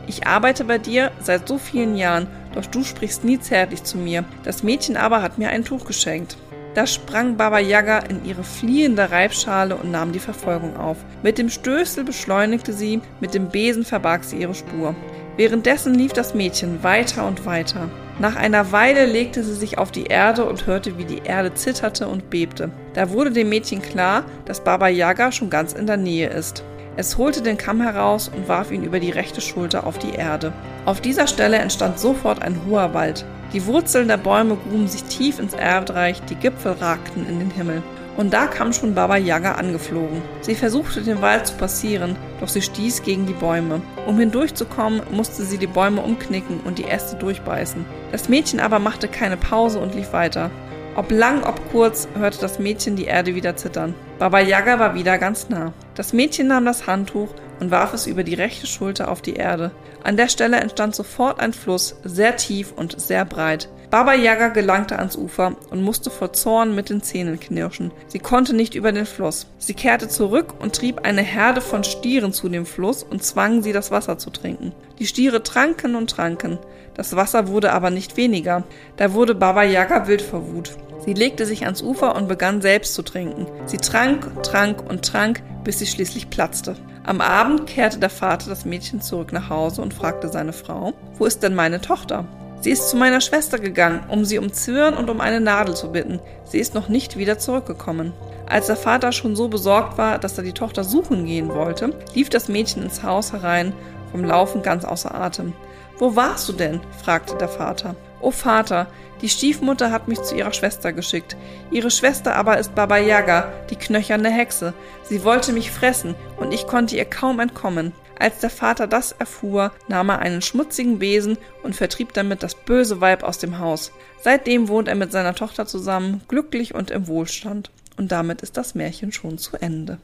Ich 0.08 0.26
arbeite 0.26 0.64
bei 0.64 0.78
dir 0.78 1.12
seit 1.20 1.46
so 1.46 1.58
vielen 1.58 1.96
Jahren, 1.96 2.26
doch 2.54 2.66
du 2.66 2.82
sprichst 2.82 3.22
nie 3.22 3.38
zärtlich 3.38 3.84
zu 3.84 3.96
mir. 3.96 4.24
Das 4.42 4.64
Mädchen 4.64 4.96
aber 4.96 5.22
hat 5.22 5.38
mir 5.38 5.50
ein 5.50 5.64
Tuch 5.64 5.84
geschenkt. 5.84 6.36
Da 6.74 6.86
sprang 6.86 7.36
Baba 7.36 7.58
Yaga 7.58 7.98
in 7.98 8.24
ihre 8.24 8.44
fliehende 8.44 9.10
Reibschale 9.10 9.76
und 9.76 9.91
nahm 9.91 10.12
die 10.12 10.19
Verfolgung 10.19 10.76
auf. 10.76 10.96
Mit 11.22 11.36
dem 11.36 11.50
Stößel 11.50 12.05
beschleunigte 12.05 12.72
sie, 12.72 13.02
mit 13.20 13.34
dem 13.34 13.48
Besen 13.48 13.84
verbarg 13.84 14.24
sie 14.24 14.38
ihre 14.38 14.55
Spur. 14.55 14.94
Währenddessen 15.36 15.94
lief 15.94 16.12
das 16.12 16.34
Mädchen 16.34 16.82
weiter 16.82 17.26
und 17.26 17.44
weiter. 17.44 17.91
Nach 18.19 18.36
einer 18.36 18.72
Weile 18.72 19.06
legte 19.06 19.43
sie 19.43 19.55
sich 19.55 19.79
auf 19.79 19.91
die 19.91 20.05
Erde 20.05 20.44
und 20.44 20.67
hörte, 20.67 20.96
wie 20.96 21.05
die 21.05 21.22
Erde 21.24 21.55
zitterte 21.55 22.08
und 22.08 22.31
bebte. 22.31 22.70
Da 22.94 23.10
wurde 23.10 23.32
dem 23.32 23.48
Mädchen 23.48 23.82
klar, 23.82 24.24
dass 24.44 24.64
Baba 24.64 24.88
Yaga 24.88 25.32
schon 25.32 25.50
ganz 25.50 25.72
in 25.72 25.86
der 25.86 25.96
Nähe 25.96 26.29
ist. 26.29 26.64
Es 26.96 27.17
holte 27.17 27.41
den 27.41 27.56
Kamm 27.56 27.81
heraus 27.81 28.31
und 28.34 28.48
warf 28.48 28.70
ihn 28.70 28.84
über 28.84 29.00
die 29.00 29.10
rechte 29.10 29.41
Schulter 29.41 29.86
auf 29.86 29.98
die 29.98 30.12
Erde. 30.12 30.52
Auf 30.84 31.00
dieser 31.00 31.26
Stelle 31.26 31.56
entstand 31.56 31.98
sofort 31.98 32.43
ein 32.43 32.60
hoher 32.67 32.93
Wald. 32.93 33.24
Die 33.52 33.66
Wurzeln 33.66 34.08
der 34.08 34.16
Bäume 34.16 34.56
gruben 34.56 34.88
sich 34.88 35.04
tief 35.04 35.38
ins 35.38 35.52
Erdreich, 35.52 36.22
die 36.22 36.36
Gipfel 36.36 36.72
ragten 36.72 37.26
in 37.28 37.38
den 37.38 37.50
Himmel. 37.50 37.82
Und 38.16 38.32
da 38.32 38.46
kam 38.46 38.72
schon 38.72 38.94
Baba 38.94 39.16
Yaga 39.16 39.52
angeflogen. 39.52 40.22
Sie 40.40 40.54
versuchte 40.54 41.02
den 41.02 41.20
Wald 41.20 41.46
zu 41.46 41.54
passieren, 41.54 42.16
doch 42.40 42.48
sie 42.48 42.62
stieß 42.62 43.02
gegen 43.02 43.26
die 43.26 43.32
Bäume. 43.34 43.82
Um 44.06 44.18
hindurchzukommen, 44.18 45.02
musste 45.10 45.44
sie 45.44 45.58
die 45.58 45.66
Bäume 45.66 46.00
umknicken 46.00 46.60
und 46.60 46.78
die 46.78 46.84
Äste 46.84 47.16
durchbeißen. 47.16 47.84
Das 48.10 48.28
Mädchen 48.28 48.60
aber 48.60 48.78
machte 48.78 49.08
keine 49.08 49.36
Pause 49.36 49.80
und 49.80 49.94
lief 49.94 50.12
weiter. 50.12 50.50
Ob 50.94 51.10
lang, 51.10 51.42
ob 51.44 51.60
kurz, 51.70 52.06
hörte 52.18 52.38
das 52.40 52.58
Mädchen 52.58 52.96
die 52.96 53.06
Erde 53.06 53.34
wieder 53.34 53.56
zittern. 53.56 53.94
Baba 54.18 54.40
Yaga 54.40 54.78
war 54.78 54.94
wieder 54.94 55.18
ganz 55.18 55.48
nah. 55.48 55.72
Das 55.94 56.12
Mädchen 56.12 56.48
nahm 56.48 56.66
das 56.66 56.86
Handtuch 56.86 57.28
und 57.62 57.70
warf 57.70 57.94
es 57.94 58.08
über 58.08 58.24
die 58.24 58.34
rechte 58.34 58.66
Schulter 58.66 59.08
auf 59.08 59.22
die 59.22 59.34
Erde. 59.34 59.70
An 60.02 60.16
der 60.16 60.28
Stelle 60.28 60.56
entstand 60.56 60.96
sofort 60.96 61.38
ein 61.38 61.52
Fluss, 61.52 61.94
sehr 62.02 62.36
tief 62.36 62.72
und 62.72 63.00
sehr 63.00 63.24
breit. 63.24 63.69
Baba 63.88 64.14
Yaga 64.14 64.48
gelangte 64.48 64.98
ans 64.98 65.16
Ufer 65.16 65.54
und 65.70 65.81
musste 65.81 66.10
vor 66.10 66.32
Zorn 66.32 66.74
mit 66.74 66.90
den 66.90 67.02
Zähnen 67.02 67.38
knirschen. 67.38 67.92
Sie 68.08 68.19
konnte 68.19 68.52
nicht 68.52 68.74
über 68.74 68.90
den 68.90 69.06
Fluss. 69.06 69.46
Sie 69.58 69.74
kehrte 69.74 70.08
zurück 70.08 70.54
und 70.58 70.74
trieb 70.74 71.06
eine 71.06 71.22
Herde 71.22 71.60
von 71.60 71.84
Stieren 71.84 72.32
zu 72.32 72.48
dem 72.48 72.66
Fluss 72.66 73.04
und 73.04 73.22
zwang 73.22 73.62
sie, 73.62 73.72
das 73.72 73.92
Wasser 73.92 74.19
zu 74.19 74.31
trinken. 74.31 74.72
Die 74.98 75.06
Stiere 75.06 75.44
tranken 75.44 75.94
und 75.94 76.10
tranken. 76.10 76.58
Das 76.94 77.14
Wasser 77.14 77.46
wurde 77.46 77.72
aber 77.72 77.90
nicht 77.90 78.16
weniger. 78.16 78.64
Da 78.96 79.12
wurde 79.12 79.36
Baba 79.36 79.62
Yaga 79.62 80.08
wild 80.08 80.22
vor 80.22 80.52
Wut. 80.52 80.72
Sie 81.04 81.14
legte 81.14 81.46
sich 81.46 81.64
ans 81.64 81.82
Ufer 81.82 82.16
und 82.16 82.26
begann 82.26 82.60
selbst 82.60 82.94
zu 82.94 83.02
trinken. 83.02 83.46
Sie 83.66 83.76
trank, 83.76 84.42
trank 84.42 84.82
und 84.88 85.04
trank, 85.04 85.42
bis 85.62 85.78
sie 85.78 85.86
schließlich 85.86 86.28
platzte. 86.28 86.76
Am 87.04 87.20
Abend 87.20 87.66
kehrte 87.66 87.98
der 87.98 88.10
Vater 88.10 88.48
das 88.48 88.64
Mädchen 88.64 89.00
zurück 89.00 89.32
nach 89.32 89.50
Hause 89.50 89.82
und 89.82 89.92
fragte 89.92 90.28
seine 90.28 90.52
Frau, 90.52 90.92
wo 91.18 91.26
ist 91.26 91.42
denn 91.42 91.54
meine 91.54 91.80
Tochter? 91.80 92.24
Sie 92.60 92.70
ist 92.70 92.90
zu 92.90 92.96
meiner 92.96 93.20
Schwester 93.20 93.58
gegangen, 93.58 94.04
um 94.08 94.24
sie 94.24 94.38
um 94.38 94.52
Zwirn 94.52 94.94
und 94.94 95.10
um 95.10 95.20
eine 95.20 95.40
Nadel 95.40 95.74
zu 95.74 95.90
bitten. 95.90 96.20
Sie 96.44 96.60
ist 96.60 96.74
noch 96.74 96.88
nicht 96.88 97.16
wieder 97.16 97.38
zurückgekommen. 97.38 98.12
Als 98.48 98.68
der 98.68 98.76
Vater 98.76 99.10
schon 99.10 99.34
so 99.34 99.48
besorgt 99.48 99.98
war, 99.98 100.18
dass 100.18 100.38
er 100.38 100.44
die 100.44 100.52
Tochter 100.52 100.84
suchen 100.84 101.26
gehen 101.26 101.48
wollte, 101.48 101.92
lief 102.14 102.28
das 102.28 102.48
Mädchen 102.48 102.84
ins 102.84 103.02
Haus 103.02 103.32
herein, 103.32 103.72
vom 104.12 104.24
Laufen 104.24 104.62
ganz 104.62 104.84
außer 104.84 105.12
Atem. 105.12 105.54
Wo 105.98 106.14
warst 106.14 106.48
du 106.48 106.52
denn? 106.52 106.80
fragte 107.02 107.36
der 107.36 107.48
Vater. 107.48 107.96
O 108.22 108.31
Vater, 108.31 108.86
die 109.20 109.29
Stiefmutter 109.29 109.91
hat 109.91 110.08
mich 110.08 110.22
zu 110.22 110.34
ihrer 110.34 110.52
Schwester 110.52 110.93
geschickt. 110.93 111.36
Ihre 111.70 111.91
Schwester 111.91 112.34
aber 112.34 112.58
ist 112.58 112.74
Baba 112.74 112.98
Yaga, 112.98 113.52
die 113.70 113.76
knöcherne 113.76 114.31
Hexe. 114.31 114.74
Sie 115.05 115.22
wollte 115.24 115.52
mich 115.52 115.70
fressen, 115.70 116.14
und 116.38 116.52
ich 116.52 116.67
konnte 116.67 116.96
ihr 116.96 117.05
kaum 117.05 117.41
entkommen. 117.41 117.93
Als 118.19 118.38
der 118.38 118.50
Vater 118.50 118.86
das 118.86 119.12
erfuhr, 119.12 119.72
nahm 119.88 120.08
er 120.08 120.20
einen 120.20 120.43
schmutzigen 120.43 120.98
Besen 120.98 121.38
und 121.62 121.74
vertrieb 121.74 122.12
damit 122.12 122.43
das 122.43 122.55
böse 122.55 123.00
Weib 123.00 123.24
aus 123.24 123.38
dem 123.38 123.58
Haus. 123.58 123.93
Seitdem 124.20 124.69
wohnt 124.69 124.86
er 124.86 124.94
mit 124.94 125.10
seiner 125.10 125.34
Tochter 125.34 125.67
zusammen, 125.67 126.22
glücklich 126.29 126.74
und 126.74 126.91
im 126.91 127.08
Wohlstand. 127.08 127.70
Und 127.96 128.12
damit 128.12 128.43
ist 128.43 128.56
das 128.56 128.74
Märchen 128.74 129.12
schon 129.12 129.38
zu 129.38 129.56
Ende. 129.56 129.98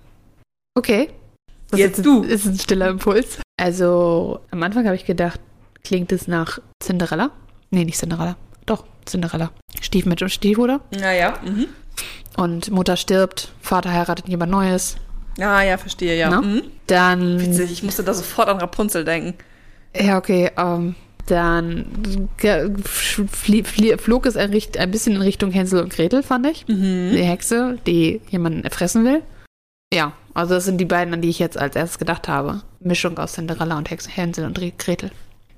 Okay. 0.77 1.11
Das 1.71 1.79
Jetzt 1.79 1.99
ist, 1.99 2.07
du. 2.07 2.23
ist 2.23 2.47
ein 2.47 2.59
stiller 2.59 2.89
Impuls. 2.89 3.39
Also, 3.57 4.41
am 4.51 4.63
Anfang 4.63 4.87
habe 4.87 4.97
ich 4.97 5.05
gedacht, 5.05 5.41
klingt 5.85 6.13
es 6.13 6.27
nach 6.29 6.61
Cinderella? 6.83 7.31
Nee, 7.71 7.85
nicht 7.85 7.99
Cinderella. 7.99 8.37
Doch, 8.67 8.85
Cinderella. 9.07 9.51
Stiefmütter 9.81 10.27
und 10.27 10.31
Stiefbruder. 10.31 10.81
Naja, 10.91 11.35
mhm. 11.45 11.67
Und 12.37 12.71
Mutter 12.71 12.97
stirbt, 12.97 13.53
Vater 13.61 13.93
heiratet 13.93 14.29
jemand 14.29 14.53
Neues. 14.53 14.97
Ah, 15.41 15.63
ja, 15.63 15.79
verstehe, 15.79 16.17
ja. 16.19 16.31
Na? 16.31 16.41
Mhm. 16.41 16.63
Dann. 16.87 17.41
Witzig, 17.41 17.71
ich 17.73 17.83
musste 17.83 18.03
da 18.03 18.15
sofort 18.15 18.49
an 18.49 18.59
Rapunzel 18.59 19.05
denken. 19.05 19.35
Ja, 19.97 20.19
okay. 20.19 20.51
Ähm, 20.57 20.95
dann 21.27 22.29
flog 23.99 24.27
es 24.27 24.37
ein, 24.37 24.53
ein 24.79 24.91
bisschen 24.91 25.17
in 25.17 25.23
Richtung 25.23 25.51
Hänsel 25.51 25.83
und 25.83 25.93
Gretel, 25.93 26.23
fand 26.23 26.47
ich. 26.47 26.67
Mhm. 26.69 27.11
Die 27.13 27.23
Hexe, 27.23 27.79
die 27.87 28.21
jemanden 28.31 28.65
erfressen 28.65 29.05
will. 29.05 29.23
Ja, 29.93 30.13
also 30.35 30.55
das 30.55 30.65
sind 30.65 30.79
die 30.79 30.85
beiden, 30.85 31.15
an 31.15 31.23
die 31.23 31.31
ich 31.31 31.39
jetzt 31.39 31.59
als 31.59 31.77
erstes 31.77 31.99
gedacht 31.99 32.29
habe. 32.29 32.63
Mischung 32.81 33.19
aus 33.19 33.33
Cinderella 33.35 33.77
und 33.79 33.91
Hex 33.91 34.17
Hänsel 34.17 34.45
und 34.45 34.61
Re- 34.61 34.73
Gretel. 34.77 35.11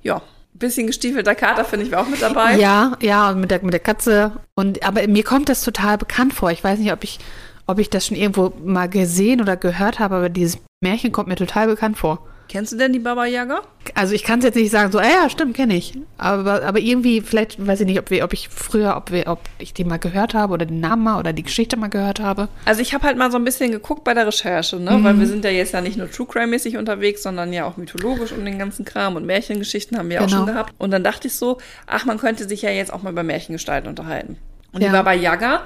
Ja, 0.03 0.21
bisschen 0.53 0.87
gestiefelter 0.87 1.35
Kater 1.35 1.65
finde 1.65 1.85
ich 1.85 1.91
war 1.91 2.01
auch 2.01 2.07
mit 2.07 2.21
dabei. 2.21 2.57
Ja, 2.57 2.97
ja, 3.01 3.33
mit 3.33 3.51
der, 3.51 3.63
mit 3.63 3.73
der 3.73 3.79
Katze. 3.79 4.33
Und, 4.55 4.83
aber 4.83 5.07
mir 5.07 5.23
kommt 5.23 5.49
das 5.49 5.63
total 5.63 5.97
bekannt 5.97 6.33
vor. 6.33 6.51
Ich 6.51 6.63
weiß 6.63 6.79
nicht, 6.79 6.91
ob 6.91 7.03
ich, 7.03 7.19
ob 7.67 7.79
ich 7.79 7.89
das 7.89 8.07
schon 8.07 8.17
irgendwo 8.17 8.53
mal 8.63 8.89
gesehen 8.89 9.41
oder 9.41 9.57
gehört 9.57 9.99
habe, 9.99 10.15
aber 10.15 10.29
dieses 10.29 10.59
Märchen 10.81 11.11
kommt 11.11 11.27
mir 11.27 11.35
total 11.35 11.67
bekannt 11.67 11.97
vor. 11.97 12.27
Kennst 12.51 12.73
du 12.73 12.75
denn 12.77 12.91
die 12.91 12.99
Baba 12.99 13.25
Yaga? 13.25 13.61
Also 13.95 14.13
ich 14.13 14.23
kann 14.25 14.39
es 14.39 14.45
jetzt 14.45 14.55
nicht 14.55 14.71
sagen, 14.71 14.91
so, 14.91 14.99
ah 14.99 15.03
ja, 15.07 15.29
stimmt, 15.29 15.55
kenne 15.55 15.73
ich. 15.73 15.97
Aber, 16.17 16.63
aber 16.63 16.79
irgendwie, 16.79 17.21
vielleicht 17.21 17.65
weiß 17.65 17.79
ich 17.79 17.85
nicht, 17.85 17.97
ob, 17.97 18.09
wir, 18.09 18.25
ob 18.25 18.33
ich 18.33 18.49
früher, 18.49 18.97
ob, 18.97 19.09
wir, 19.09 19.27
ob 19.27 19.39
ich 19.57 19.73
die 19.73 19.85
mal 19.85 19.99
gehört 19.99 20.33
habe 20.33 20.51
oder 20.53 20.65
den 20.65 20.81
Namen 20.81 21.01
mal 21.03 21.17
oder 21.17 21.31
die 21.31 21.43
Geschichte 21.43 21.77
mal 21.77 21.87
gehört 21.87 22.19
habe. 22.19 22.49
Also 22.65 22.81
ich 22.81 22.93
habe 22.93 23.07
halt 23.07 23.17
mal 23.17 23.31
so 23.31 23.37
ein 23.37 23.45
bisschen 23.45 23.71
geguckt 23.71 24.03
bei 24.03 24.13
der 24.13 24.27
Recherche, 24.27 24.75
ne? 24.81 24.97
Mhm. 24.97 25.03
Weil 25.05 25.19
wir 25.19 25.27
sind 25.27 25.45
ja 25.45 25.49
jetzt 25.51 25.73
ja 25.73 25.79
nicht 25.79 25.95
nur 25.97 26.11
True 26.11 26.27
Crime-mäßig 26.27 26.75
unterwegs, 26.75 27.23
sondern 27.23 27.53
ja 27.53 27.63
auch 27.65 27.77
mythologisch 27.77 28.33
um 28.33 28.43
den 28.43 28.59
ganzen 28.59 28.83
Kram 28.83 29.15
und 29.15 29.25
Märchengeschichten 29.25 29.97
haben 29.97 30.09
wir 30.09 30.19
auch 30.21 30.25
Genau. 30.25 30.39
schon 30.39 30.45
gehabt. 30.47 30.73
Und 30.77 30.91
dann 30.91 31.05
dachte 31.05 31.29
ich 31.29 31.35
so, 31.35 31.57
ach, 31.87 32.03
man 32.03 32.17
könnte 32.17 32.49
sich 32.49 32.63
ja 32.63 32.69
jetzt 32.71 32.91
auch 32.91 33.01
mal 33.01 33.11
über 33.11 33.23
Märchengestalten 33.23 33.89
unterhalten. 33.89 34.35
Und 34.73 34.81
Ja. 34.81 34.87
die 34.89 34.93
Baba 34.93 35.13
Yaga 35.13 35.61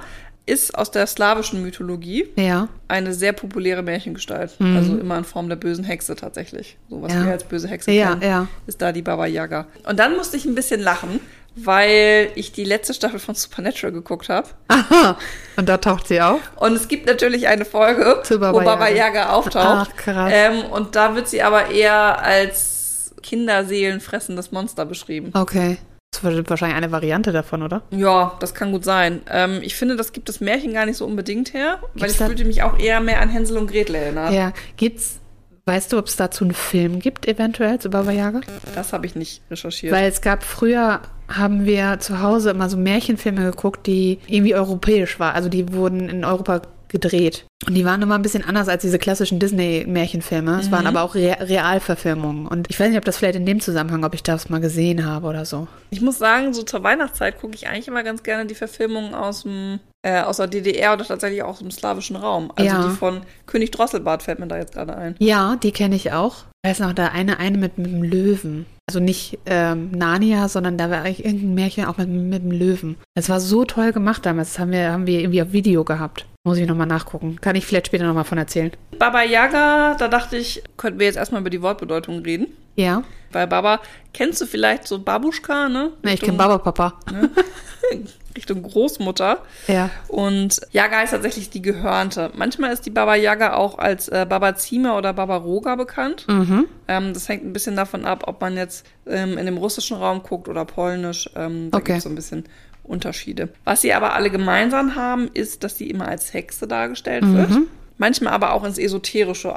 ist 0.46 0.78
aus 0.78 0.90
der 0.92 1.06
slawischen 1.08 1.62
Mythologie 1.62 2.28
Ja. 2.36 2.68
eine 2.88 3.12
sehr 3.12 3.32
populäre 3.32 3.82
Märchengestalt. 3.82 4.52
Also 4.60 4.96
immer 4.96 5.18
in 5.18 5.24
Form 5.24 5.48
der 5.48 5.56
bösen 5.56 5.84
Hexe 5.84 6.14
tatsächlich. 6.14 6.76
So 6.88 7.02
was 7.02 7.12
Mhm. 7.12 7.18
Ja. 7.20 7.24
wir 7.26 7.32
als 7.32 7.44
böse 7.44 7.66
Hexe 7.68 7.90
Ja, 7.90 8.10
kennen, 8.10 8.22
ja. 8.22 8.48
ist 8.66 8.80
da 8.80 8.92
die 8.92 9.02
Baba 9.02 9.26
Yaga. 9.26 9.66
Und 9.88 9.98
dann 9.98 10.16
musste 10.16 10.36
ich 10.36 10.44
ein 10.44 10.54
bisschen 10.54 10.80
lachen, 10.80 11.18
weil 11.56 12.30
ich 12.36 12.52
die 12.52 12.64
letzte 12.64 12.94
Staffel 12.94 13.18
von 13.18 13.34
Supernatural 13.34 13.90
geguckt 13.92 14.28
habe. 14.28 14.48
Aha. 14.68 15.18
Und 15.56 15.68
da 15.68 15.78
taucht 15.78 16.06
sie 16.06 16.20
auf. 16.20 16.40
Und 16.56 16.74
es 16.74 16.86
gibt 16.86 17.06
natürlich 17.06 17.48
eine 17.48 17.64
Folge, 17.64 18.22
Baba 18.28 18.52
wo 18.52 18.58
Baba 18.64 18.88
Yaga. 18.88 19.20
Yaga 19.20 19.28
auftaucht. 19.32 19.88
Ach, 19.90 19.96
krass. 19.96 20.30
Ähm, 20.32 20.64
und 20.70 20.94
da 20.94 21.14
wird 21.16 21.28
sie 21.28 21.42
aber 21.42 21.70
eher 21.70 22.22
als 22.22 23.14
kinderseelenfressendes 23.22 24.52
Monster 24.52 24.84
beschrieben. 24.84 25.30
Okay. 25.34 25.78
Wahrscheinlich 26.24 26.76
eine 26.76 26.92
Variante 26.92 27.32
davon, 27.32 27.62
oder? 27.62 27.82
Ja, 27.90 28.36
das 28.40 28.54
kann 28.54 28.72
gut 28.72 28.84
sein. 28.84 29.20
Ähm, 29.30 29.60
ich 29.62 29.74
finde, 29.74 29.96
das 29.96 30.12
gibt 30.12 30.28
das 30.28 30.40
Märchen 30.40 30.72
gar 30.74 30.86
nicht 30.86 30.96
so 30.96 31.04
unbedingt 31.06 31.54
her, 31.54 31.78
weil 31.80 31.90
Gibt's 31.94 32.12
ich 32.12 32.18
da- 32.18 32.26
fühlte 32.26 32.44
mich 32.44 32.62
auch 32.62 32.78
eher 32.78 33.00
mehr 33.00 33.20
an 33.20 33.28
Hänsel 33.28 33.58
und 33.58 33.70
Gretel 33.70 33.94
erinnert. 33.96 34.32
Ja. 34.32 34.52
Gibt's, 34.76 35.18
weißt 35.66 35.92
du, 35.92 35.98
ob 35.98 36.06
es 36.06 36.16
dazu 36.16 36.44
einen 36.44 36.54
Film 36.54 37.00
gibt, 37.00 37.26
eventuell, 37.26 37.78
zu 37.78 37.90
Baba 37.90 38.12
Yaga? 38.12 38.40
Das 38.74 38.92
habe 38.92 39.06
ich 39.06 39.14
nicht 39.16 39.42
recherchiert. 39.50 39.92
Weil 39.92 40.08
es 40.08 40.20
gab 40.20 40.42
früher, 40.44 41.00
haben 41.28 41.64
wir 41.66 41.98
zu 41.98 42.22
Hause 42.22 42.50
immer 42.50 42.68
so 42.68 42.76
Märchenfilme 42.76 43.42
geguckt, 43.42 43.86
die 43.86 44.20
irgendwie 44.28 44.54
europäisch 44.54 45.18
waren. 45.18 45.34
Also 45.34 45.48
die 45.48 45.72
wurden 45.72 46.08
in 46.08 46.24
Europa 46.24 46.62
gedreht. 46.88 47.46
Und 47.66 47.74
die 47.74 47.84
waren 47.84 48.02
immer 48.02 48.14
ein 48.16 48.22
bisschen 48.22 48.44
anders 48.44 48.68
als 48.68 48.82
diese 48.82 48.98
klassischen 48.98 49.38
Disney-Märchenfilme. 49.38 50.60
Es 50.60 50.70
waren 50.70 50.86
aber 50.86 51.02
auch 51.02 51.14
Re 51.14 51.36
Realverfilmungen. 51.40 52.46
Und 52.46 52.68
ich 52.70 52.78
weiß 52.78 52.88
nicht, 52.88 52.98
ob 52.98 53.04
das 53.04 53.16
vielleicht 53.16 53.36
in 53.36 53.46
dem 53.46 53.60
Zusammenhang, 53.60 54.04
ob 54.04 54.14
ich 54.14 54.22
das 54.22 54.48
mal 54.48 54.60
gesehen 54.60 55.04
habe 55.06 55.26
oder 55.26 55.44
so. 55.44 55.66
ich 55.90 56.00
muss 56.00 56.18
sagen, 56.18 56.52
so 56.52 56.62
zur 56.62 56.82
Weihnachtszeit 56.82 57.40
gucke 57.40 57.54
ich 57.54 57.66
eigentlich 57.68 57.88
immer 57.88 58.02
ganz 58.02 58.22
gerne 58.22 58.46
die 58.46 58.54
Verfilmungen 58.54 59.14
aus 59.14 59.42
dem 59.42 59.80
äh, 60.02 60.20
aus 60.22 60.36
der 60.36 60.46
DDR 60.46 60.92
oder 60.92 61.04
tatsächlich 61.04 61.42
auch 61.42 61.48
aus 61.48 61.58
dem 61.58 61.70
slawischen 61.72 62.14
Raum. 62.16 62.52
Also 62.54 62.70
Ja. 62.76 62.86
die 62.86 62.94
von 62.94 63.22
König 63.46 63.72
Drosselbart 63.72 64.22
fällt 64.22 64.38
mir 64.38 64.46
da 64.46 64.56
jetzt 64.56 64.74
gerade 64.74 64.96
ein. 64.96 65.16
Ja, 65.18 65.56
die 65.60 65.72
kenne 65.72 65.96
ich 65.96 66.12
auch. 66.12 66.44
Ich 66.62 66.70
weiß 66.70 66.80
noch, 66.80 66.92
da 66.92 67.08
eine, 67.08 67.38
eine 67.40 67.58
mit, 67.58 67.76
mit 67.78 67.88
dem 67.90 68.02
Löwen. 68.04 68.66
Also 68.88 69.00
nicht 69.00 69.38
ähm, 69.46 69.90
Narnia, 69.90 70.48
sondern 70.48 70.78
da 70.78 70.90
war 70.90 70.98
eigentlich 70.98 71.24
irgendein 71.24 71.54
Märchen 71.54 71.86
auch 71.86 71.96
mit, 71.96 72.08
mit 72.08 72.42
dem 72.44 72.52
Löwen. 72.52 72.96
Das 73.16 73.28
war 73.28 73.40
so 73.40 73.64
toll 73.64 73.92
gemacht 73.92 74.24
damals. 74.24 74.52
Das 74.52 74.58
haben 74.60 74.70
wir, 74.70 74.92
haben 74.92 75.08
wir 75.08 75.18
irgendwie 75.18 75.42
auf 75.42 75.50
Video 75.52 75.82
gehabt. 75.82 76.24
Muss 76.46 76.58
ich 76.58 76.68
nochmal 76.68 76.86
nachgucken. 76.86 77.40
Kann 77.40 77.56
ich 77.56 77.66
vielleicht 77.66 77.88
später 77.88 78.04
nochmal 78.06 78.22
von 78.22 78.38
erzählen. 78.38 78.70
Baba 79.00 79.24
Yaga, 79.24 79.96
da 79.98 80.06
dachte 80.06 80.36
ich, 80.36 80.62
könnten 80.76 81.00
wir 81.00 81.06
jetzt 81.06 81.16
erstmal 81.16 81.40
über 81.40 81.50
die 81.50 81.60
Wortbedeutung 81.60 82.20
reden. 82.20 82.46
Ja. 82.76 83.02
Bei 83.32 83.46
Baba, 83.46 83.80
kennst 84.14 84.40
du 84.40 84.46
vielleicht 84.46 84.86
so 84.86 85.00
Babuschka, 85.00 85.68
ne? 85.68 85.90
Ne, 86.04 86.14
ich 86.14 86.20
kenne 86.20 86.38
Baba 86.38 86.58
Papa. 86.58 87.00
Richtung 88.36 88.62
Großmutter. 88.62 89.38
Ja. 89.66 89.90
Und 90.06 90.60
Yaga 90.70 91.02
ist 91.02 91.10
tatsächlich 91.10 91.50
die 91.50 91.62
Gehörnte. 91.62 92.30
Manchmal 92.36 92.72
ist 92.72 92.86
die 92.86 92.90
Baba 92.90 93.16
Yaga 93.16 93.54
auch 93.54 93.78
als 93.78 94.06
äh, 94.06 94.24
Baba 94.28 94.54
Zima 94.54 94.96
oder 94.96 95.12
Baba 95.14 95.36
Roga 95.38 95.74
bekannt. 95.74 96.26
Mhm. 96.28 96.66
Ähm, 96.86 97.12
das 97.12 97.28
hängt 97.28 97.44
ein 97.44 97.52
bisschen 97.54 97.74
davon 97.74 98.04
ab, 98.04 98.22
ob 98.28 98.40
man 98.40 98.56
jetzt 98.56 98.86
ähm, 99.08 99.36
in 99.36 99.46
dem 99.46 99.56
russischen 99.56 99.96
Raum 99.96 100.22
guckt 100.22 100.48
oder 100.48 100.64
polnisch. 100.64 101.28
Ähm, 101.34 101.72
da 101.72 101.78
Okay. 101.78 101.86
gibt 101.94 101.98
es 101.98 102.04
so 102.04 102.08
ein 102.10 102.14
bisschen 102.14 102.44
Unterschiede. 102.86 103.48
Was 103.64 103.80
sie 103.82 103.92
aber 103.92 104.14
alle 104.14 104.30
gemeinsam 104.30 104.94
haben, 104.94 105.28
ist, 105.34 105.64
dass 105.64 105.76
sie 105.76 105.90
immer 105.90 106.08
als 106.08 106.32
Hexe 106.32 106.66
dargestellt 106.68 107.24
wird. 107.32 107.50
Manchmal 107.98 108.32
aber 108.32 108.52
auch 108.52 108.64
ins 108.64 108.78
Esoterische 108.78 109.54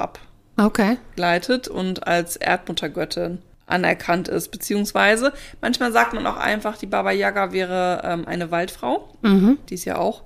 Okay. 0.56 0.96
abgleitet 1.10 1.68
und 1.68 2.06
als 2.06 2.36
Erdmuttergöttin 2.36 3.38
anerkannt 3.66 4.28
ist. 4.28 4.50
Beziehungsweise 4.50 5.32
manchmal 5.60 5.92
sagt 5.92 6.12
man 6.12 6.26
auch 6.26 6.36
einfach, 6.36 6.76
die 6.76 6.86
Baba 6.86 7.12
Yaga 7.12 7.52
wäre 7.52 8.02
ähm, 8.04 8.26
eine 8.26 8.50
Waldfrau, 8.50 9.08
Mhm. 9.22 9.58
die 9.68 9.74
es 9.74 9.84
ja 9.84 9.96
auch 9.96 10.22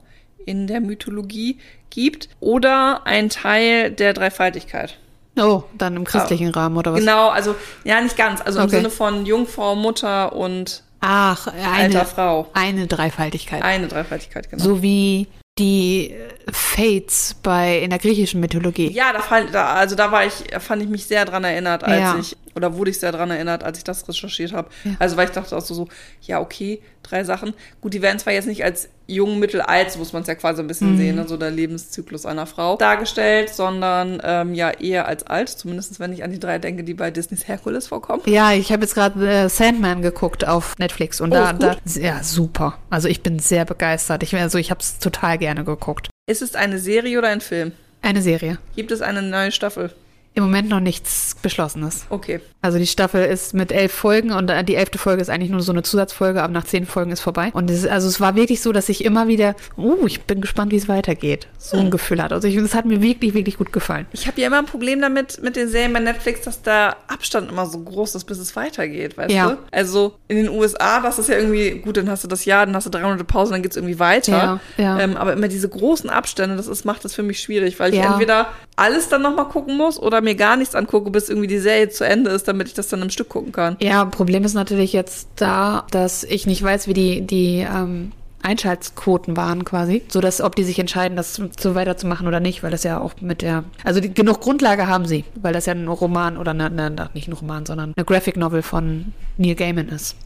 in 0.47 0.67
der 0.67 0.81
Mythologie 0.81 1.59
gibt. 1.91 2.29
Oder 2.41 3.07
ein 3.07 3.29
Teil 3.29 3.91
der 3.91 4.13
Dreifaltigkeit. 4.15 4.99
Oh, 5.39 5.65
dann 5.77 5.97
im 5.97 6.05
christlichen 6.05 6.51
Rahmen 6.51 6.77
oder 6.77 6.93
was? 6.93 7.01
Genau, 7.01 7.29
also 7.29 7.55
ja, 7.85 8.01
nicht 8.01 8.17
ganz. 8.17 8.41
Also 8.41 8.61
im 8.61 8.67
Okay. 8.67 8.77
Sinne 8.77 8.91
von 8.91 9.27
Jungfrau, 9.27 9.75
Mutter 9.75 10.33
und 10.35 10.85
Ach, 11.07 11.47
eine, 11.49 11.67
alter 11.69 12.05
Frau. 12.07 12.49
eine 12.55 12.87
Dreifaltigkeit. 12.87 13.63
Eine 13.63 13.89
Dreifaltigkeit, 13.89 14.51
genau. 14.51 14.63
So 14.63 14.83
wie 14.83 15.27
die 15.59 16.13
Fates 16.51 17.37
bei 17.43 17.79
in 17.79 17.91
der 17.91 17.99
griechischen 18.01 18.41
Mythologie. 18.41 18.91
Ja, 18.91 19.13
da, 19.13 19.41
da, 19.45 19.75
also 19.75 19.95
da 19.95 20.11
war 20.11 20.25
ich, 20.27 20.33
fand 20.59 20.83
ich 20.83 20.89
mich 20.89 21.07
sehr 21.07 21.25
dran 21.25 21.45
erinnert, 21.45 21.85
als 21.85 22.01
Ja. 22.01 22.19
ich, 22.19 22.37
oder 22.57 22.75
wurde 22.77 22.91
ich 22.91 22.99
sehr 22.99 23.13
dran 23.13 23.31
erinnert, 23.31 23.63
als 23.63 23.79
ich 23.79 23.85
das 23.85 24.09
recherchiert 24.09 24.53
habe. 24.53 24.69
Also 24.99 25.17
weil 25.17 25.27
ich 25.29 25.33
dachte 25.35 25.57
auch 25.57 25.61
so, 25.61 25.75
so, 25.75 25.89
ja, 26.23 26.41
okay, 26.41 26.81
drei 27.05 27.23
Sachen. 27.23 27.55
Gut, 27.81 27.95
die 27.95 28.03
werden 28.03 28.19
zwar 28.19 28.33
jetzt 28.33 28.47
nicht 28.47 28.65
als 28.65 28.89
jung, 29.07 29.39
mittel, 29.39 29.61
alt, 29.61 29.91
so 29.93 29.99
muss 29.99 30.13
man 30.13 30.23
es 30.23 30.29
ja 30.29 30.35
quasi 30.35 30.63
ein 30.63 30.67
bisschen 30.67 30.93
Mhm. 30.93 30.97
sehen, 30.97 31.17
ne, 31.17 31.29
so 31.29 31.37
der 31.37 31.51
Lebenszyklus 31.51 32.25
einer 32.27 32.47
Frau 32.47 32.77
dargestellt, 32.77 33.51
sondern 33.51 34.21
ähm, 34.25 34.55
ja 34.55 34.71
eher 34.71 35.07
als 35.07 35.27
alt, 35.27 35.49
zumindest 35.49 36.01
wenn 36.01 36.13
ich 36.13 36.25
an 36.25 36.31
die 36.31 36.41
drei 36.41 36.59
denke, 36.59 36.85
die 36.85 36.95
bei 36.95 37.11
Disneys 37.11 37.47
Herkules 37.47 37.87
vorkommen. 37.89 38.23
Ja, 38.27 38.53
ich 38.53 38.73
habe 38.73 38.83
jetzt 38.83 38.95
gerade 38.95 39.27
äh, 39.29 39.49
Sandman 39.49 40.03
geguckt 40.03 40.47
auf 40.47 40.75
Netflix 40.79 41.21
und 41.21 41.33
Oh, 41.33 41.35
da, 41.35 41.53
da 41.53 41.77
ja 41.97 42.23
super. 42.23 42.79
Also 42.91 43.09
ich 43.09 43.23
bin 43.23 43.39
sehr 43.39 43.65
begeistert. 43.65 44.23
Ich 44.23 44.35
also 44.35 44.59
ich 44.59 44.71
habe 44.71 44.81
es 44.81 44.99
total 44.99 45.39
gerne 45.39 45.65
geguckt. 45.65 46.09
Ist 46.27 46.43
es 46.43 46.55
eine 46.55 46.79
Serie 46.79 47.19
oder 47.19 47.29
ein 47.29 47.41
Film? 47.41 47.73
Eine 48.03 48.23
Serie. 48.23 48.59
Gibt 48.77 48.91
es 48.91 49.03
eine 49.03 49.23
neue 49.23 49.51
Staffel? 49.53 49.91
Im 50.37 50.43
Moment 50.43 50.69
noch 50.69 50.81
nichts 50.81 51.37
Beschlossenes. 51.43 52.07
Okay. 52.11 52.41
Also 52.61 52.79
die 52.79 52.87
Staffel 52.89 53.25
ist 53.25 53.55
mit 53.55 53.71
elf 53.71 53.93
Folgen 53.93 54.33
und 54.33 54.51
die 54.69 54.75
elfte 54.75 54.99
Folge 54.99 55.23
ist 55.23 55.29
eigentlich 55.29 55.51
nur 55.51 55.61
so 55.61 55.71
eine 55.71 55.83
Zusatzfolge, 55.83 56.43
aber 56.43 56.53
nach 56.53 56.65
zehn 56.65 56.87
Folgen 56.87 57.13
ist 57.13 57.21
vorbei. 57.21 57.51
Und 57.53 57.71
es, 57.71 57.87
also 57.87 58.09
es 58.09 58.21
war 58.21 58.35
wirklich 58.35 58.61
so, 58.61 58.73
dass 58.73 58.89
ich 58.89 59.05
immer 59.05 59.29
wieder, 59.29 59.55
uh, 59.79 60.07
ich 60.07 60.23
bin 60.23 60.41
gespannt, 60.41 60.73
wie 60.73 60.77
es 60.77 60.89
weitergeht. 60.89 61.47
So 61.59 61.77
ein 61.77 61.91
Gefühl 61.91 62.21
hat. 62.21 62.33
Also 62.33 62.49
ich, 62.49 62.57
das 62.57 62.75
hat 62.75 62.85
mir 62.85 63.01
wirklich, 63.01 63.35
wirklich 63.35 63.59
gut 63.59 63.73
gefallen. 63.73 64.07
Ich 64.13 64.27
habe 64.27 64.41
ja 64.41 64.49
immer 64.49 64.59
ein 64.59 64.67
Problem 64.67 65.01
damit 65.01 65.41
mit 65.43 65.55
den 65.55 65.69
Serien 65.69 65.93
bei 65.93 66.01
Netflix, 66.01 66.41
dass 66.41 66.63
der 66.63 66.97
Abstand 67.07 67.51
immer 67.51 67.67
so 67.67 67.79
groß 67.79 68.17
ist, 68.17 68.25
bis 68.25 68.39
es 68.39 68.57
weitergeht, 68.57 69.17
weißt 69.17 69.33
Ja. 69.33 69.51
du? 69.51 69.59
Also 69.71 70.15
in 70.27 70.37
den 70.39 70.49
USA, 70.49 71.01
das 71.01 71.19
ist 71.21 71.29
ja 71.29 71.37
irgendwie, 71.37 71.79
gut, 71.79 71.97
dann 71.97 72.11
hast 72.11 72.25
du 72.25 72.29
das 72.29 72.45
Jahr, 72.45 72.67
dann 72.67 72.75
hast 72.75 72.87
du 72.87 72.91
drei 72.91 73.03
Monate 73.03 73.25
Pause, 73.25 73.53
dann 73.53 73.63
geht's 73.63 73.77
irgendwie 73.77 74.01
weiter. 74.01 74.61
Ja, 74.79 74.85
ja. 74.85 74.99
Ähm, 74.99 75.17
aber 75.17 75.35
immer 75.35 75.49
diese 75.49 75.69
großen 75.69 76.11
Abstände, 76.11 76.57
das 76.57 76.67
ist, 76.67 76.85
macht 76.85 77.05
das 77.05 77.15
für 77.15 77.23
mich 77.23 77.41
schwierig, 77.41 77.79
weil 77.79 77.95
ich 77.95 78.01
entweder 78.01 78.49
alles 78.77 79.09
dann 79.09 79.23
nochmal 79.23 79.49
gucken 79.49 79.77
muss 79.77 80.01
oder 80.01 80.21
mir 80.21 80.35
gar 80.35 80.57
nichts 80.57 80.75
angucke, 80.75 81.11
bis 81.11 81.29
irgendwie 81.29 81.47
die 81.47 81.59
Serie 81.59 81.89
zu 81.89 82.05
Ende 82.05 82.31
ist, 82.31 82.49
damit 82.49 82.69
ich 82.69 82.75
das 82.75 82.89
dann 82.89 83.03
im 83.03 83.11
Stück 83.11 83.29
gucken 83.29 83.53
kann. 83.53 83.77
Ja, 83.81 84.05
Problem 84.05 84.45
ist 84.45 84.55
natürlich 84.55 84.93
jetzt 84.93 85.29
da, 85.37 85.87
dass 85.91 86.25
ich 86.25 86.47
nicht 86.47 86.63
weiß, 86.63 86.89
wie 86.89 86.95
die, 86.95 87.21
die 87.23 87.59
ähm, 87.59 88.13
Einschaltquoten 88.43 89.37
waren 89.37 89.65
quasi, 89.65 90.03
so 90.09 90.21
dass 90.21 90.41
ob 90.41 90.55
die 90.55 90.65
sich 90.65 90.79
entscheiden, 90.79 91.17
das 91.17 91.41
so 91.59 91.75
weiterzumachen 91.75 92.29
oder 92.29 92.41
nicht, 92.41 92.63
weil 92.63 92.71
das 92.71 92.85
ja 92.85 93.01
auch 93.01 93.15
mit 93.21 93.43
der, 93.43 93.65
also 93.85 94.01
die, 94.01 94.13
genug 94.13 94.41
Grundlage 94.41 94.87
haben 94.87 95.07
sie, 95.07 95.25
weil 95.35 95.55
das 95.55 95.67
ja 95.67 95.73
ein 95.73 95.89
Roman 95.89 96.37
oder 96.37 96.51
eine, 96.51 96.67
eine, 96.67 97.11
nicht 97.15 97.29
ein 97.29 97.33
Roman, 97.33 97.65
sondern 97.65 97.95
eine 97.97 98.05
Graphic 98.05 98.37
Novel 98.37 98.63
von 98.63 99.15
Neil 99.39 99.55
Gaiman 99.55 99.89
ist. 99.89 100.17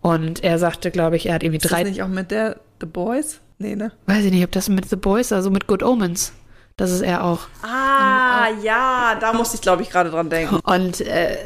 Und 0.00 0.42
er 0.42 0.58
sagte, 0.58 0.90
glaube 0.90 1.16
ich, 1.16 1.26
er 1.26 1.34
hat 1.34 1.42
irgendwie 1.42 1.58
Ist 1.58 1.66
das 1.66 1.72
drei, 1.72 1.84
nicht 1.84 2.02
auch 2.02 2.08
mit 2.08 2.30
der 2.30 2.56
The 2.80 2.86
Boys? 2.86 3.40
Nee, 3.58 3.76
ne? 3.76 3.92
weiß 4.06 4.24
ich 4.24 4.32
nicht, 4.32 4.44
ob 4.44 4.52
das 4.52 4.68
mit 4.70 4.88
The 4.88 4.96
Boys, 4.96 5.32
also 5.32 5.50
mit 5.50 5.66
Good 5.66 5.82
Omens, 5.82 6.32
das 6.80 6.92
ist 6.92 7.02
er 7.02 7.22
auch. 7.24 7.40
Ah, 7.60 8.48
ja, 8.62 9.14
da 9.20 9.34
musste 9.34 9.56
ich, 9.56 9.60
glaube 9.60 9.82
ich, 9.82 9.90
gerade 9.90 10.10
dran 10.10 10.30
denken. 10.30 10.60
Und 10.64 11.02
äh, 11.02 11.36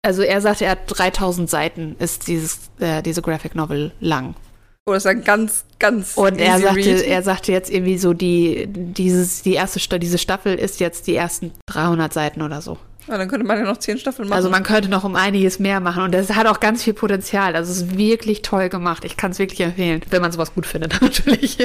also 0.00 0.22
er 0.22 0.40
sagte, 0.40 0.64
er 0.64 0.70
hat 0.70 0.78
3000 0.86 1.50
Seiten, 1.50 1.94
ist 1.98 2.26
dieses, 2.26 2.70
äh, 2.80 3.02
diese 3.02 3.20
Graphic 3.20 3.54
Novel 3.54 3.92
lang. 4.00 4.34
Oh, 4.86 4.94
das 4.94 5.04
ist 5.04 5.10
ein 5.10 5.24
ganz, 5.24 5.66
ganz 5.78 6.16
Und 6.16 6.38
er 6.38 6.58
sagte, 6.58 6.76
read. 6.76 7.02
er 7.02 7.22
sagte 7.22 7.52
jetzt 7.52 7.70
irgendwie 7.70 7.98
so, 7.98 8.14
die, 8.14 8.66
dieses, 8.66 9.42
die 9.42 9.52
erste, 9.52 9.98
diese 9.98 10.16
Staffel 10.16 10.54
ist 10.54 10.80
jetzt 10.80 11.06
die 11.06 11.16
ersten 11.16 11.52
300 11.66 12.10
Seiten 12.10 12.40
oder 12.40 12.62
so. 12.62 12.78
Ja, 13.08 13.18
dann 13.18 13.28
könnte 13.28 13.46
man 13.46 13.58
ja 13.58 13.64
noch 13.64 13.78
zehn 13.78 13.98
Staffeln 13.98 14.28
machen. 14.28 14.36
Also 14.36 14.50
man 14.50 14.62
könnte 14.62 14.88
noch 14.88 15.04
um 15.04 15.16
einiges 15.16 15.58
mehr 15.58 15.80
machen 15.80 16.02
und 16.04 16.14
das 16.14 16.30
hat 16.30 16.46
auch 16.46 16.60
ganz 16.60 16.84
viel 16.84 16.94
Potenzial. 16.94 17.56
Also 17.56 17.72
es 17.72 17.78
ist 17.78 17.96
wirklich 17.96 18.42
toll 18.42 18.68
gemacht. 18.68 19.04
Ich 19.04 19.16
kann 19.16 19.32
es 19.32 19.38
wirklich 19.38 19.60
empfehlen, 19.60 20.02
wenn 20.10 20.22
man 20.22 20.32
sowas 20.32 20.54
gut 20.54 20.66
findet 20.66 20.98
natürlich. 21.00 21.58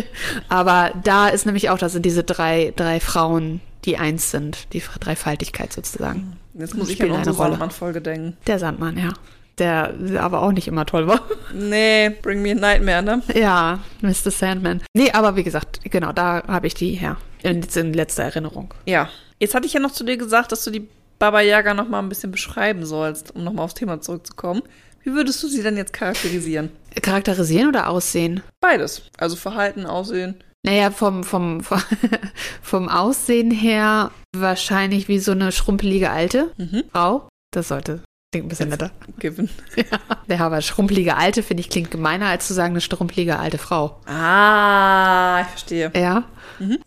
Aber 0.50 0.92
da 1.04 1.28
ist 1.28 1.46
nämlich 1.46 1.70
auch, 1.70 1.78
das 1.78 1.94
sind 1.94 2.06
diese 2.06 2.24
drei, 2.24 2.74
drei 2.76 3.00
Frauen, 3.00 3.62
die 3.86 3.98
eins 3.98 4.32
sind, 4.32 4.74
die 4.74 4.82
Dreifaltigkeit 5.00 5.72
sozusagen. 5.72 6.38
Jetzt 6.54 6.76
muss 6.76 6.90
ich 6.90 7.02
an 7.04 7.12
unsere. 7.12 7.36
Sandmann-Folge 7.36 8.02
denken. 8.02 8.38
Der 8.48 8.60
Sandmann, 8.60 8.98
ja. 8.98 9.14
Der 9.60 9.94
aber 10.20 10.42
auch 10.42 10.52
nicht 10.52 10.68
immer 10.68 10.86
toll 10.86 11.08
war. 11.08 11.22
Nee, 11.54 12.12
Bring 12.22 12.42
Me 12.42 12.52
a 12.52 12.56
Nightmare, 12.56 13.02
ne? 13.02 13.24
Ja, 13.34 13.80
Mr. 14.02 14.30
Sandman. 14.32 14.82
Nee, 14.94 15.12
aber 15.12 15.36
wie 15.36 15.44
gesagt, 15.44 15.80
genau, 15.84 16.12
da 16.12 16.44
habe 16.48 16.68
ich 16.68 16.76
die 16.76 16.92
her. 16.92 17.18
In, 17.44 17.64
in 17.76 17.94
letzter 17.94 18.24
Erinnerung. 18.24 18.74
Ja. 18.86 19.10
Jetzt 19.40 19.54
hatte 19.56 19.68
ich 19.68 19.74
ja 19.74 19.80
noch 19.80 19.92
zu 19.92 20.04
dir 20.04 20.18
gesagt, 20.18 20.52
dass 20.52 20.64
du 20.64 20.72
die 20.72 20.88
Baba 21.20 21.42
Yaga 21.42 21.74
noch 21.74 21.88
mal 21.90 22.00
ein 22.00 22.10
bisschen 22.10 22.32
beschreiben 22.32 22.86
sollst, 22.86 23.36
um 23.36 23.44
noch 23.44 23.54
mal 23.54 23.64
aufs 23.64 23.74
Thema 23.74 24.02
zurückzukommen. 24.02 24.62
Wie 25.04 25.14
würdest 25.14 25.42
du 25.42 25.48
sie 25.48 25.64
denn 25.64 25.78
jetzt 25.78 25.94
charakterisieren? 25.94 26.70
Charakterisieren 27.02 27.70
oder 27.70 27.88
aussehen? 27.90 28.42
Beides. 28.60 29.04
Also 29.18 29.36
Verhalten, 29.36 29.86
Aussehen. 29.86 30.36
Naja, 30.66 30.92
vom, 30.92 31.24
vom, 31.24 31.62
vom, 31.64 31.82
vom 32.62 32.90
Aussehen 32.90 33.52
her 33.52 34.12
wahrscheinlich 34.36 35.08
wie 35.08 35.20
so 35.20 35.32
eine 35.32 35.52
schrumpelige 35.52 36.10
alte 36.12 36.52
Mhm. 36.58 36.84
Frau. 36.92 37.30
Das 37.52 37.70
sollte, 37.70 38.02
klingt 38.38 38.46
ein 38.46 38.50
bisschen 38.50 38.70
netter. 38.70 38.92
Given. 39.20 39.50
Ja, 40.30 40.46
aber 40.46 40.62
schrumpelige 40.62 41.16
alte, 41.16 41.42
finde 41.42 41.62
ich, 41.62 41.70
klingt 41.70 41.90
gemeiner, 41.90 42.26
als 42.28 42.48
zu 42.48 42.54
sagen 42.54 42.74
eine 42.74 42.82
schrumpelige 42.82 43.40
alte 43.40 43.58
Frau. 43.58 43.98
Ah, 44.06 45.40
ich 45.42 45.48
verstehe. 45.48 45.90
Ja. 45.96 46.26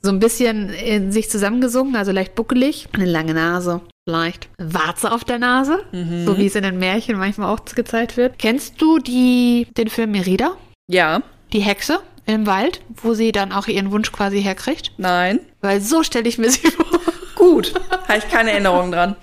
So 0.02 0.11
ein 0.11 0.19
bisschen 0.19 0.69
in 0.69 1.11
sich 1.11 1.30
zusammengesungen, 1.30 1.97
also 1.97 2.12
leicht 2.12 2.35
buckelig. 2.35 2.88
Eine 2.92 3.07
lange 3.07 3.33
Nase. 3.33 3.80
Vielleicht 4.07 4.49
Warze 4.59 5.11
auf 5.11 5.25
der 5.25 5.38
Nase, 5.38 5.78
so 5.92 6.37
wie 6.37 6.47
es 6.47 6.54
in 6.54 6.64
den 6.64 6.78
Märchen 6.78 7.16
manchmal 7.16 7.49
auch 7.54 7.64
gezeigt 7.64 8.16
wird. 8.16 8.38
Kennst 8.38 8.80
du 8.83 8.99
die, 8.99 9.69
den 9.76 9.88
Film 9.88 10.11
Merida? 10.11 10.52
Ja. 10.88 11.23
Die 11.52 11.61
Hexe 11.61 12.00
im 12.26 12.47
Wald, 12.47 12.80
wo 13.02 13.14
sie 13.14 13.33
dann 13.33 13.52
auch 13.52 13.69
ihren 13.69 13.90
Wunsch 13.90 14.12
quasi 14.12 14.42
herkriegt? 14.42 14.92
Nein. 14.98 15.40
Weil 15.62 15.81
so 15.81 16.03
stelle 16.03 16.29
ich 16.29 16.38
mir 16.38 16.51
sie 16.51 16.66
vor. 16.70 16.89
Gut. 17.40 17.72
Habe 18.07 18.18
ich 18.18 18.29
keine 18.29 18.53
Erinnerung 18.53 18.92
dran. 18.92 19.16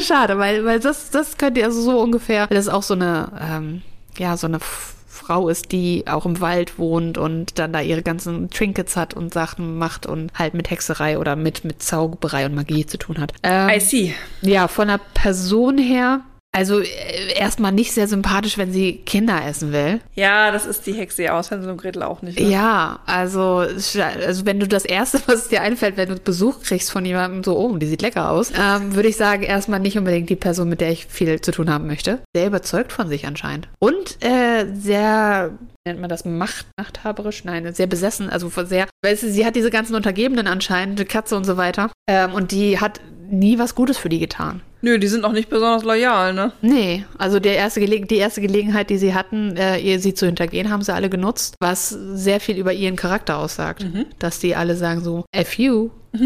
Schade, 0.00 0.38
weil, 0.38 0.64
weil 0.64 0.78
das, 0.78 1.10
das 1.10 1.36
könnte 1.36 1.64
also 1.64 1.80
so 1.82 2.00
ungefähr, 2.00 2.48
weil 2.48 2.56
das 2.56 2.68
auch 2.68 2.84
so 2.84 2.94
eine, 2.94 3.28
ähm, 3.40 3.82
ja, 4.16 4.36
so 4.36 4.46
eine 4.46 4.60
Frau 5.08 5.48
ist, 5.48 5.72
die 5.72 6.04
auch 6.06 6.24
im 6.24 6.40
Wald 6.40 6.78
wohnt 6.78 7.18
und 7.18 7.58
dann 7.58 7.72
da 7.72 7.80
ihre 7.80 8.02
ganzen 8.02 8.48
Trinkets 8.50 8.96
hat 8.96 9.14
und 9.14 9.34
Sachen 9.34 9.76
macht 9.76 10.06
und 10.06 10.30
halt 10.34 10.54
mit 10.54 10.70
Hexerei 10.70 11.18
oder 11.18 11.34
mit, 11.34 11.64
mit 11.64 11.82
Zauberei 11.82 12.46
und 12.46 12.54
Magie 12.54 12.86
zu 12.86 12.98
tun 12.98 13.18
hat. 13.18 13.32
Ähm, 13.42 13.68
I 13.68 13.80
see. 13.80 14.14
ja, 14.42 14.68
von 14.68 14.86
der 14.86 15.00
Person 15.14 15.78
her, 15.78 16.20
also 16.56 16.80
äh, 16.80 17.34
erstmal 17.36 17.70
nicht 17.70 17.92
sehr 17.92 18.08
sympathisch, 18.08 18.56
wenn 18.56 18.72
sie 18.72 18.94
Kinder 19.04 19.44
essen 19.44 19.72
will. 19.72 20.00
Ja, 20.14 20.50
das 20.50 20.64
ist 20.64 20.86
die 20.86 20.94
Hexe 20.94 21.34
aus 21.34 21.50
Hänsel 21.50 21.70
und 21.70 21.76
Gretel 21.76 22.02
auch 22.02 22.22
nicht. 22.22 22.40
Ne? 22.40 22.48
Ja, 22.48 23.00
also, 23.04 23.58
also 23.58 24.46
wenn 24.46 24.58
du 24.58 24.66
das 24.66 24.86
Erste, 24.86 25.20
was 25.26 25.48
dir 25.48 25.60
einfällt, 25.60 25.98
wenn 25.98 26.08
du 26.08 26.16
Besuch 26.16 26.62
kriegst 26.62 26.90
von 26.90 27.04
jemandem, 27.04 27.44
so, 27.44 27.58
oh, 27.58 27.76
die 27.76 27.86
sieht 27.86 28.00
lecker 28.00 28.30
aus, 28.30 28.52
ähm, 28.58 28.94
würde 28.94 29.10
ich 29.10 29.16
sagen, 29.16 29.42
erstmal 29.42 29.80
nicht 29.80 29.98
unbedingt 29.98 30.30
die 30.30 30.36
Person, 30.36 30.70
mit 30.70 30.80
der 30.80 30.90
ich 30.90 31.06
viel 31.06 31.42
zu 31.42 31.52
tun 31.52 31.68
haben 31.68 31.86
möchte. 31.86 32.20
Sehr 32.34 32.46
überzeugt 32.46 32.90
von 32.90 33.08
sich 33.08 33.26
anscheinend. 33.26 33.68
Und 33.78 34.24
äh, 34.24 34.64
sehr, 34.72 35.50
nennt 35.84 36.00
man 36.00 36.08
das 36.08 36.24
Macht, 36.24 36.66
machthaberisch? 36.78 37.44
Nein, 37.44 37.70
sehr 37.74 37.86
besessen, 37.86 38.30
also 38.30 38.50
sehr, 38.64 38.88
weißt 39.04 39.24
du, 39.24 39.30
sie 39.30 39.44
hat 39.44 39.56
diese 39.56 39.70
ganzen 39.70 39.94
Untergebenen 39.94 40.46
anscheinend, 40.46 40.98
eine 40.98 41.06
Katze 41.06 41.36
und 41.36 41.44
so 41.44 41.58
weiter. 41.58 41.90
Ähm, 42.08 42.32
und 42.32 42.50
die 42.50 42.80
hat 42.80 43.02
nie 43.30 43.58
was 43.58 43.74
Gutes 43.74 43.98
für 43.98 44.08
die 44.08 44.18
getan. 44.18 44.62
Nö, 44.82 44.98
die 44.98 45.08
sind 45.08 45.24
auch 45.24 45.32
nicht 45.32 45.48
besonders 45.48 45.84
loyal, 45.84 46.32
ne? 46.32 46.52
Nee, 46.60 47.04
also 47.18 47.40
der 47.40 47.56
erste 47.56 47.80
die 47.80 48.16
erste 48.16 48.40
Gelegenheit, 48.40 48.90
die 48.90 48.98
sie 48.98 49.14
hatten, 49.14 49.56
äh, 49.56 49.78
ihr 49.78 49.98
sie 50.00 50.14
zu 50.14 50.26
hintergehen, 50.26 50.70
haben 50.70 50.82
sie 50.82 50.94
alle 50.94 51.10
genutzt, 51.10 51.56
was 51.60 51.88
sehr 51.88 52.40
viel 52.40 52.56
über 52.56 52.72
ihren 52.72 52.96
Charakter 52.96 53.38
aussagt. 53.38 53.84
Dass 54.18 54.38
die 54.38 54.54
alle 54.54 54.76
sagen 54.76 55.02
so, 55.02 55.24
F 55.32 55.58
you. 55.58 55.90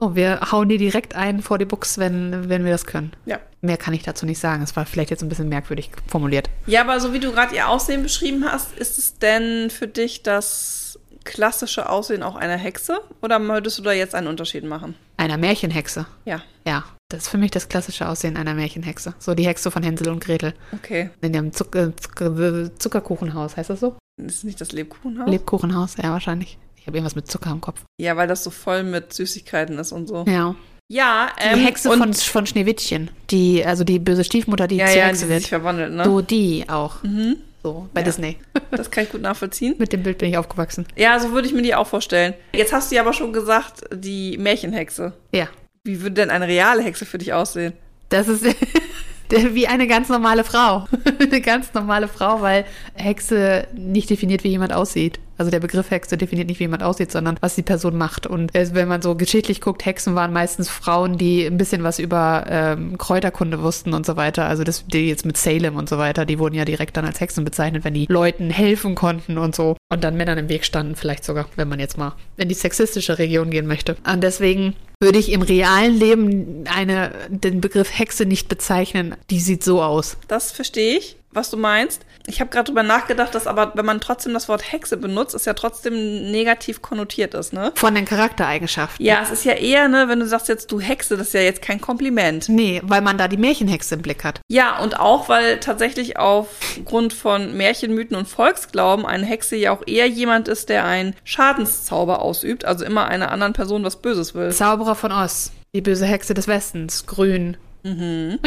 oh, 0.00 0.14
wir 0.14 0.40
hauen 0.50 0.68
die 0.68 0.78
direkt 0.78 1.14
ein 1.14 1.40
vor 1.42 1.58
die 1.58 1.66
Buchs, 1.66 1.98
wenn, 1.98 2.48
wenn 2.48 2.64
wir 2.64 2.72
das 2.72 2.86
können. 2.86 3.12
Ja. 3.26 3.38
Mehr 3.60 3.76
kann 3.76 3.94
ich 3.94 4.02
dazu 4.02 4.26
nicht 4.26 4.40
sagen. 4.40 4.62
Es 4.62 4.74
war 4.76 4.86
vielleicht 4.86 5.10
jetzt 5.10 5.22
ein 5.22 5.28
bisschen 5.28 5.48
merkwürdig 5.48 5.90
formuliert. 6.06 6.50
Ja, 6.66 6.80
aber 6.80 7.00
so 7.00 7.12
wie 7.12 7.20
du 7.20 7.32
gerade 7.32 7.54
ihr 7.54 7.68
Aussehen 7.68 8.02
beschrieben 8.02 8.44
hast, 8.44 8.76
ist 8.76 8.98
es 8.98 9.18
denn 9.18 9.70
für 9.70 9.86
dich 9.86 10.22
das 10.22 10.83
klassische 11.24 11.88
Aussehen 11.88 12.22
auch 12.22 12.36
einer 12.36 12.56
Hexe? 12.56 13.00
Oder 13.22 13.40
würdest 13.40 13.78
du 13.78 13.82
da 13.82 13.92
jetzt 13.92 14.14
einen 14.14 14.26
Unterschied 14.26 14.64
machen? 14.64 14.94
Einer 15.16 15.36
Märchenhexe. 15.38 16.06
Ja. 16.24 16.42
Ja, 16.66 16.84
das 17.08 17.24
ist 17.24 17.28
für 17.28 17.38
mich 17.38 17.50
das 17.50 17.68
klassische 17.68 18.08
Aussehen 18.08 18.36
einer 18.36 18.54
Märchenhexe. 18.54 19.14
So 19.18 19.34
die 19.34 19.46
Hexe 19.46 19.70
von 19.70 19.82
Hänsel 19.82 20.08
und 20.10 20.22
Gretel. 20.24 20.54
Okay. 20.72 21.10
In 21.20 21.32
dem 21.32 21.52
Zucker, 21.52 21.96
Zucker, 21.96 22.70
Zuckerkuchenhaus, 22.78 23.56
heißt 23.56 23.70
das 23.70 23.80
so? 23.80 23.96
Ist 24.16 24.36
es 24.38 24.44
nicht 24.44 24.60
das 24.60 24.72
Lebkuchenhaus? 24.72 25.28
Lebkuchenhaus, 25.28 25.96
ja, 25.96 26.10
wahrscheinlich. 26.12 26.58
Ich 26.76 26.86
habe 26.86 26.98
irgendwas 26.98 27.14
mit 27.16 27.30
Zucker 27.30 27.50
im 27.50 27.60
Kopf. 27.60 27.80
ja, 27.98 28.16
weil 28.16 28.28
das 28.28 28.44
so 28.44 28.50
voll 28.50 28.82
mit 28.82 29.12
Süßigkeiten 29.12 29.78
ist 29.78 29.92
und 29.92 30.06
so. 30.06 30.24
Ja. 30.28 30.54
Ja, 30.88 31.30
Die 31.40 31.46
ähm, 31.54 31.60
Hexe 31.64 31.90
und, 31.90 31.98
von, 31.98 32.12
von 32.12 32.46
Schneewittchen, 32.46 33.10
die, 33.30 33.64
also 33.64 33.84
die 33.84 33.98
böse 33.98 34.22
Stiefmutter, 34.22 34.66
die 34.68 34.76
ja, 34.76 34.86
zur 34.86 34.96
ja, 34.96 35.02
die 35.04 35.08
Hexe 35.08 35.20
sich 35.22 35.28
wird. 35.30 35.46
verwandelt, 35.46 35.92
ne? 35.94 36.04
So 36.04 36.20
die 36.20 36.68
auch. 36.68 37.02
Mhm. 37.02 37.36
So, 37.64 37.88
bei 37.94 38.02
Ja. 38.02 38.04
Disney. 38.04 38.36
Das 38.70 38.90
kann 38.90 39.04
ich 39.04 39.10
gut 39.10 39.22
nachvollziehen. 39.22 39.76
Mit 39.78 39.92
dem 39.92 40.02
Bild 40.02 40.18
bin 40.18 40.28
ich 40.28 40.36
aufgewachsen. 40.36 40.84
Ja, 40.96 41.18
so 41.20 41.30
würde 41.30 41.46
ich 41.48 41.54
mir 41.54 41.62
die 41.62 41.74
auch 41.74 41.86
vorstellen. 41.86 42.34
Jetzt 42.52 42.72
hast 42.72 42.90
du 42.90 42.96
ja 42.96 43.02
aber 43.02 43.12
schon 43.12 43.32
gesagt, 43.32 43.82
die 43.94 44.36
Märchenhexe. 44.36 45.12
Ja. 45.32 45.48
Wie 45.84 46.00
würde 46.02 46.14
denn 46.16 46.30
eine 46.30 46.46
reale 46.48 46.82
Hexe 46.82 47.06
für 47.06 47.18
dich 47.18 47.32
aussehen? 47.32 47.72
Das 48.10 48.26
ist 48.28 48.44
wie 49.30 49.66
eine 49.68 49.86
ganz 49.86 50.08
normale 50.08 50.44
Frau. 50.44 50.86
eine 51.20 51.40
ganz 51.40 51.72
normale 51.72 52.08
Frau, 52.08 52.42
weil 52.42 52.64
Hexe 52.94 53.66
nicht 53.72 54.10
definiert, 54.10 54.44
wie 54.44 54.48
jemand 54.48 54.72
aussieht. 54.72 55.18
Also 55.38 55.50
der 55.50 55.60
Begriff 55.60 55.90
Hexe 55.90 56.16
definiert 56.16 56.48
nicht, 56.48 56.60
wie 56.60 56.64
jemand 56.64 56.82
aussieht, 56.82 57.10
sondern 57.10 57.36
was 57.40 57.54
die 57.54 57.62
Person 57.62 57.96
macht. 57.96 58.26
Und 58.26 58.54
äh, 58.54 58.68
wenn 58.72 58.88
man 58.88 59.02
so 59.02 59.14
geschichtlich 59.14 59.60
guckt, 59.60 59.84
Hexen 59.84 60.14
waren 60.14 60.32
meistens 60.32 60.68
Frauen, 60.68 61.18
die 61.18 61.44
ein 61.44 61.56
bisschen 61.56 61.82
was 61.82 61.98
über 61.98 62.44
ähm, 62.48 62.98
Kräuterkunde 62.98 63.62
wussten 63.62 63.94
und 63.94 64.06
so 64.06 64.16
weiter. 64.16 64.46
Also 64.46 64.64
das, 64.64 64.86
die 64.86 65.08
jetzt 65.08 65.26
mit 65.26 65.36
Salem 65.36 65.76
und 65.76 65.88
so 65.88 65.98
weiter, 65.98 66.24
die 66.24 66.38
wurden 66.38 66.54
ja 66.54 66.64
direkt 66.64 66.96
dann 66.96 67.04
als 67.04 67.20
Hexen 67.20 67.44
bezeichnet, 67.44 67.84
wenn 67.84 67.94
die 67.94 68.06
Leuten 68.08 68.50
helfen 68.50 68.94
konnten 68.94 69.38
und 69.38 69.54
so. 69.54 69.76
Und 69.92 70.04
dann 70.04 70.16
Männern 70.16 70.38
im 70.38 70.48
Weg 70.48 70.64
standen, 70.64 70.96
vielleicht 70.96 71.24
sogar, 71.24 71.46
wenn 71.56 71.68
man 71.68 71.80
jetzt 71.80 71.98
mal 71.98 72.14
in 72.36 72.48
die 72.48 72.54
sexistische 72.54 73.18
Region 73.18 73.50
gehen 73.50 73.66
möchte. 73.66 73.96
Und 74.10 74.22
deswegen 74.22 74.74
würde 75.00 75.18
ich 75.18 75.32
im 75.32 75.42
realen 75.42 75.98
Leben 75.98 76.64
eine, 76.72 77.12
den 77.28 77.60
Begriff 77.60 77.98
Hexe 77.98 78.24
nicht 78.24 78.48
bezeichnen. 78.48 79.14
Die 79.30 79.40
sieht 79.40 79.62
so 79.62 79.82
aus. 79.82 80.16
Das 80.28 80.52
verstehe 80.52 80.98
ich. 80.98 81.16
Was 81.34 81.50
du 81.50 81.56
meinst. 81.56 82.02
Ich 82.26 82.40
habe 82.40 82.50
gerade 82.50 82.64
drüber 82.64 82.82
nachgedacht, 82.82 83.34
dass 83.34 83.46
aber, 83.46 83.72
wenn 83.74 83.84
man 83.84 84.00
trotzdem 84.00 84.32
das 84.32 84.48
Wort 84.48 84.72
Hexe 84.72 84.96
benutzt, 84.96 85.34
es 85.34 85.44
ja 85.44 85.52
trotzdem 85.52 86.30
negativ 86.30 86.80
konnotiert 86.80 87.34
ist, 87.34 87.52
ne? 87.52 87.72
Von 87.74 87.94
den 87.94 88.06
Charaktereigenschaften. 88.06 89.04
Ja, 89.04 89.20
es 89.22 89.30
ist 89.30 89.44
ja 89.44 89.52
eher, 89.52 89.88
ne, 89.88 90.08
wenn 90.08 90.20
du 90.20 90.26
sagst 90.26 90.48
jetzt 90.48 90.72
du 90.72 90.80
Hexe, 90.80 91.16
das 91.16 91.28
ist 91.28 91.34
ja 91.34 91.40
jetzt 91.40 91.60
kein 91.60 91.80
Kompliment. 91.80 92.48
Nee, 92.48 92.80
weil 92.84 93.02
man 93.02 93.18
da 93.18 93.28
die 93.28 93.36
Märchenhexe 93.36 93.96
im 93.96 94.02
Blick 94.02 94.24
hat. 94.24 94.40
Ja, 94.48 94.78
und 94.78 94.98
auch, 94.98 95.28
weil 95.28 95.60
tatsächlich 95.60 96.18
aufgrund 96.18 97.12
von 97.12 97.56
Märchenmythen 97.56 98.16
und 98.16 98.26
Volksglauben 98.26 99.04
eine 99.04 99.26
Hexe 99.26 99.56
ja 99.56 99.72
auch 99.72 99.82
eher 99.86 100.06
jemand 100.06 100.48
ist, 100.48 100.70
der 100.70 100.84
einen 100.84 101.14
Schadenszauber 101.24 102.22
ausübt, 102.22 102.64
also 102.64 102.84
immer 102.84 103.06
einer 103.06 103.30
anderen 103.30 103.52
Person 103.52 103.84
was 103.84 104.00
Böses 104.00 104.34
will. 104.34 104.50
Zauberer 104.50 104.94
von 104.94 105.12
Oz. 105.12 105.52
Die 105.74 105.80
böse 105.80 106.06
Hexe 106.06 106.34
des 106.34 106.46
Westens. 106.46 107.04
Grün. 107.06 107.56
Mhm. 107.84 108.38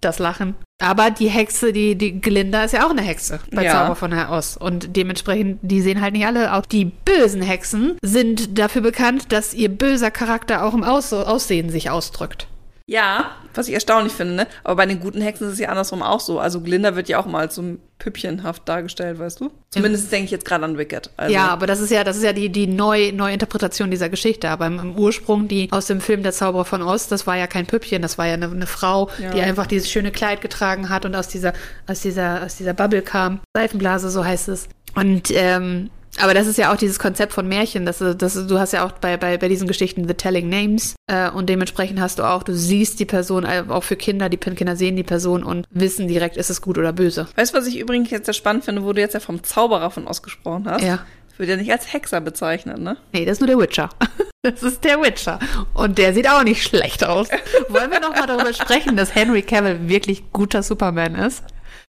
Das 0.00 0.18
Lachen. 0.18 0.54
Aber 0.82 1.10
die 1.10 1.28
Hexe, 1.28 1.72
die, 1.72 1.94
die 1.96 2.20
Glinda 2.20 2.64
ist 2.64 2.72
ja 2.72 2.86
auch 2.86 2.90
eine 2.90 3.02
Hexe 3.02 3.40
bei 3.52 3.64
Ja. 3.64 3.72
Zauber 3.72 3.96
von 3.96 4.12
Herr 4.12 4.30
Oz. 4.30 4.56
Und 4.56 4.96
dementsprechend, 4.96 5.58
die 5.62 5.80
sehen 5.80 6.00
halt 6.00 6.12
nicht 6.12 6.26
alle. 6.26 6.54
Auch 6.54 6.66
die 6.66 6.86
bösen 6.86 7.42
Hexen 7.42 7.96
sind 8.02 8.58
dafür 8.58 8.82
bekannt, 8.82 9.32
dass 9.32 9.54
ihr 9.54 9.68
böser 9.68 10.10
Charakter 10.10 10.64
auch 10.64 10.74
im 10.74 10.84
Aus 10.84 11.12
Aussehen 11.12 11.70
sich 11.70 11.88
ausdrückt. 11.90 12.48
Ja, 12.88 13.32
was 13.52 13.66
ich 13.66 13.74
erstaunlich 13.74 14.12
finde, 14.12 14.34
ne? 14.34 14.46
Aber 14.62 14.76
bei 14.76 14.86
den 14.86 15.00
guten 15.00 15.20
Hexen 15.20 15.48
ist 15.48 15.54
es 15.54 15.58
ja 15.58 15.70
andersrum 15.70 16.02
auch 16.02 16.20
so. 16.20 16.38
Also 16.38 16.60
Glinda 16.60 16.94
wird 16.94 17.08
ja 17.08 17.18
auch 17.18 17.26
mal 17.26 17.40
als 17.40 17.56
so 17.56 17.64
Püppchenhaft 17.98 18.68
dargestellt, 18.68 19.18
weißt 19.18 19.40
du? 19.40 19.50
Zumindest 19.70 20.12
denke 20.12 20.26
ich 20.26 20.30
jetzt 20.30 20.44
gerade 20.44 20.64
an 20.64 20.78
Wicked. 20.78 21.10
Also, 21.16 21.34
Ja, 21.34 21.48
aber 21.48 21.66
das 21.66 21.80
ist 21.80 21.90
ja, 21.90 22.04
das 22.04 22.16
ist 22.16 22.22
ja 22.22 22.32
die, 22.32 22.48
die 22.48 22.68
Neu 22.68 23.10
Neuinterpretation 23.10 23.90
dieser 23.90 24.08
Geschichte. 24.08 24.50
Aber 24.50 24.68
im, 24.68 24.78
im 24.78 24.94
Ursprung, 24.96 25.48
die 25.48 25.66
aus 25.72 25.86
dem 25.86 26.00
Film 26.00 26.22
Der 26.22 26.30
Zauberer 26.32 26.64
von 26.64 26.80
Oz, 26.82 27.08
das 27.08 27.26
war 27.26 27.36
ja 27.36 27.48
kein 27.48 27.66
Püppchen, 27.66 28.02
das 28.02 28.18
war 28.18 28.26
ja 28.26 28.34
eine, 28.34 28.46
eine 28.48 28.66
Frau, 28.68 29.10
Ja. 29.18 29.30
die 29.30 29.40
einfach 29.40 29.66
dieses 29.66 29.90
schöne 29.90 30.12
Kleid 30.12 30.40
getragen 30.40 30.88
hat 30.88 31.04
und 31.04 31.16
aus 31.16 31.26
dieser, 31.26 31.54
aus 31.88 32.02
dieser, 32.02 32.44
aus 32.44 32.54
dieser 32.54 32.72
Bubble 32.72 33.02
kam. 33.02 33.40
Seifenblase, 33.56 34.10
so 34.10 34.24
heißt 34.24 34.46
es. 34.48 34.68
Und 34.94 35.30
ähm, 35.32 35.90
aber 36.20 36.34
das 36.34 36.46
ist 36.46 36.58
ja 36.58 36.72
auch 36.72 36.76
dieses 36.76 36.98
Konzept 36.98 37.32
von 37.32 37.46
Märchen, 37.48 37.86
dass 37.86 37.98
du, 37.98 38.14
dass 38.14 38.34
du, 38.34 38.58
hast 38.58 38.72
ja 38.72 38.84
auch 38.84 38.92
bei, 38.92 39.16
bei, 39.16 39.36
bei 39.38 39.48
diesen 39.48 39.68
Geschichten 39.68 40.06
The 40.08 40.14
Telling 40.14 40.48
Names 40.48 40.94
äh, 41.06 41.30
und 41.30 41.48
dementsprechend 41.48 42.00
hast 42.00 42.18
du 42.18 42.22
auch, 42.22 42.42
du 42.42 42.54
siehst 42.54 43.00
die 43.00 43.04
Person, 43.04 43.44
äh, 43.44 43.64
auch 43.68 43.84
für 43.84 43.96
Kinder, 43.96 44.28
die 44.28 44.36
Kinder 44.36 44.76
sehen 44.76 44.96
die 44.96 45.02
Person 45.02 45.42
und 45.42 45.66
wissen 45.70 46.08
direkt, 46.08 46.36
ist 46.36 46.50
es 46.50 46.62
gut 46.62 46.78
oder 46.78 46.92
böse. 46.92 47.28
Weißt 47.36 47.52
du, 47.52 47.58
was 47.58 47.66
ich 47.66 47.78
übrigens 47.78 48.10
jetzt 48.10 48.26
sehr 48.26 48.34
spannend 48.34 48.64
finde, 48.64 48.84
wo 48.84 48.92
du 48.92 49.00
jetzt 49.00 49.14
ja 49.14 49.20
vom 49.20 49.42
Zauberer 49.42 49.90
von 49.90 50.06
Oz 50.06 50.22
gesprochen 50.22 50.66
hast? 50.68 50.82
Ja. 50.82 51.04
Das 51.28 51.38
wird 51.38 51.50
ja 51.50 51.56
nicht 51.56 51.70
als 51.70 51.92
Hexer 51.92 52.20
bezeichnet, 52.22 52.78
ne? 52.78 52.96
Nee, 53.12 53.24
das 53.26 53.34
ist 53.34 53.40
nur 53.40 53.48
der 53.48 53.58
Witcher. 53.58 53.90
Das 54.42 54.62
ist 54.62 54.84
der 54.84 55.02
Witcher. 55.02 55.40
Und 55.74 55.98
der 55.98 56.14
sieht 56.14 56.28
auch 56.28 56.44
nicht 56.44 56.62
schlecht 56.62 57.04
aus. 57.04 57.28
Wollen 57.68 57.90
wir 57.90 57.98
noch 57.98 58.14
mal 58.14 58.28
darüber 58.28 58.54
sprechen, 58.54 58.96
dass 58.96 59.12
Henry 59.12 59.42
Cavill 59.42 59.88
wirklich 59.88 60.30
guter 60.32 60.62
Superman 60.62 61.16
ist? 61.16 61.42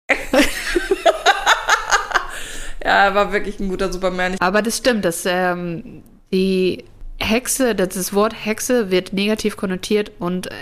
Ja, 2.86 3.06
er 3.06 3.14
war 3.16 3.32
wirklich 3.32 3.58
ein 3.58 3.68
guter 3.68 3.92
Superman. 3.92 4.36
Aber 4.38 4.62
das 4.62 4.76
stimmt, 4.76 5.04
dass 5.04 5.24
ähm, 5.26 6.04
die 6.32 6.84
Hexe, 7.18 7.74
dass 7.74 7.94
das 7.94 8.14
Wort 8.14 8.32
Hexe 8.32 8.92
wird 8.92 9.12
negativ 9.12 9.56
konnotiert 9.56 10.12
und 10.20 10.46
äh, 10.46 10.54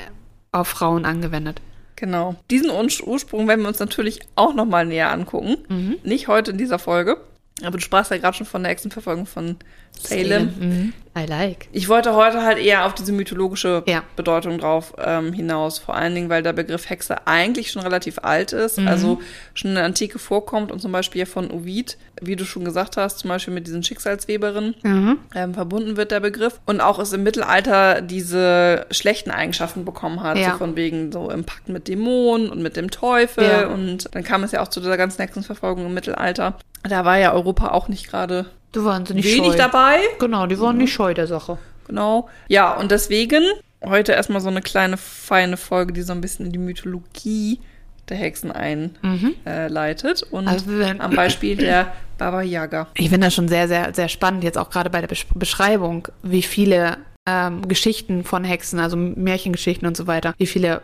auf 0.50 0.68
Frauen 0.68 1.04
angewendet. 1.04 1.60
genau. 1.96 2.36
Diesen 2.50 2.70
Ur 2.70 2.86
Ursprung 3.06 3.46
werden 3.46 3.60
wir 3.60 3.68
uns 3.68 3.78
natürlich 3.78 4.20
auch 4.36 4.54
nochmal 4.54 4.86
näher 4.86 5.10
angucken. 5.10 5.58
Mhm. 5.68 5.96
Nicht 6.02 6.26
heute 6.26 6.52
in 6.52 6.56
dieser 6.56 6.78
Folge. 6.78 7.18
Aber 7.62 7.78
du 7.78 7.80
sprachst 7.84 8.10
ja 8.10 8.18
gerade 8.18 8.36
schon 8.36 8.46
von 8.46 8.64
der 8.64 8.72
Hexenverfolgung 8.72 9.26
von 9.26 9.56
Salem. 9.96 10.52
Mhm. 10.58 10.92
I 11.16 11.24
like. 11.24 11.68
Ich 11.70 11.88
wollte 11.88 12.16
heute 12.16 12.42
halt 12.42 12.58
eher 12.58 12.84
auf 12.84 12.94
diese 12.96 13.12
mythologische 13.12 13.84
Ja. 13.86 14.02
Bedeutung 14.16 14.58
drauf 14.58 14.92
ähm, 14.98 15.32
hinaus. 15.32 15.78
Vor 15.78 15.94
allen 15.94 16.16
Dingen, 16.16 16.28
weil 16.28 16.42
der 16.42 16.52
Begriff 16.52 16.90
Hexe 16.90 17.28
eigentlich 17.28 17.70
schon 17.70 17.82
relativ 17.82 18.18
alt 18.22 18.52
ist, 18.52 18.78
Mhm. 18.80 18.88
also 18.88 19.20
schon 19.54 19.68
in 19.70 19.74
der 19.76 19.84
Antike 19.84 20.18
vorkommt 20.18 20.72
und 20.72 20.80
zum 20.80 20.90
Beispiel 20.90 21.20
ja 21.20 21.26
von 21.26 21.48
Ovid, 21.52 21.96
wie 22.20 22.34
du 22.34 22.44
schon 22.44 22.64
gesagt 22.64 22.96
hast, 22.96 23.20
zum 23.20 23.28
Beispiel 23.28 23.54
mit 23.54 23.68
diesen 23.68 23.84
Schicksalsweberinnen 23.84 24.74
Mhm. 24.82 25.18
ähm, 25.36 25.54
verbunden 25.54 25.96
wird 25.96 26.10
der 26.10 26.18
Begriff. 26.18 26.58
Und 26.66 26.80
auch 26.80 26.98
es 26.98 27.12
im 27.12 27.22
Mittelalter 27.22 28.00
diese 28.00 28.86
schlechten 28.90 29.30
Eigenschaften 29.30 29.84
bekommen 29.84 30.24
hat, 30.24 30.38
Ja. 30.38 30.50
so 30.52 30.58
von 30.58 30.74
wegen 30.74 31.12
so 31.12 31.30
im 31.30 31.44
Pakt 31.44 31.68
mit 31.68 31.86
Dämonen 31.86 32.50
und 32.50 32.60
mit 32.62 32.74
dem 32.76 32.90
Teufel. 32.90 33.44
Ja. 33.44 33.68
Und 33.68 34.08
dann 34.12 34.24
kam 34.24 34.42
es 34.42 34.50
ja 34.50 34.60
auch 34.60 34.68
zu 34.68 34.80
dieser 34.80 34.96
ganzen 34.96 35.22
Hexenverfolgung 35.22 35.86
im 35.86 35.94
Mittelalter. 35.94 36.58
Da 36.88 37.04
war 37.04 37.18
ja 37.18 37.32
Europa 37.32 37.68
auch 37.68 37.88
nicht 37.88 38.08
gerade 38.08 38.46
Du 38.72 38.84
waren 38.84 39.06
sie 39.06 39.14
nicht 39.14 39.26
wenig 39.26 39.52
scheu. 39.52 39.56
dabei. 39.56 39.98
Genau, 40.18 40.46
die 40.46 40.58
waren 40.58 40.76
nicht 40.78 40.92
scheu 40.92 41.14
der 41.14 41.26
Sache. 41.26 41.58
Genau. 41.86 42.28
Ja, 42.48 42.74
und 42.74 42.90
deswegen 42.90 43.42
heute 43.84 44.12
erstmal 44.12 44.40
so 44.40 44.48
eine 44.48 44.62
kleine, 44.62 44.96
feine 44.96 45.56
Folge, 45.56 45.92
die 45.92 46.02
so 46.02 46.12
ein 46.12 46.20
bisschen 46.20 46.46
in 46.46 46.52
die 46.52 46.58
Mythologie 46.58 47.60
der 48.08 48.16
Hexen 48.16 48.50
einleitet. 48.52 50.22
und 50.30 50.48
Also 50.48 50.66
am 50.98 51.14
Beispiel 51.14 51.56
der 51.56 51.92
Baba 52.18 52.42
Yaga. 52.42 52.88
Ich 52.94 53.08
finde 53.10 53.26
das 53.26 53.34
schon 53.34 53.48
sehr, 53.48 53.68
sehr, 53.68 53.94
sehr 53.94 54.08
spannend, 54.08 54.44
jetzt 54.44 54.58
auch 54.58 54.70
gerade 54.70 54.90
bei 54.90 55.00
der 55.00 55.08
Besch 55.08 55.26
Beschreibung, 55.34 56.08
wie 56.22 56.42
viele 56.42 56.98
ähm, 57.26 57.66
Geschichten 57.66 58.24
von 58.24 58.44
Hexen, 58.44 58.78
also 58.78 58.96
Märchengeschichten 58.96 59.86
und 59.86 59.96
so 59.96 60.06
weiter, 60.06 60.34
wie 60.38 60.46
viele 60.46 60.82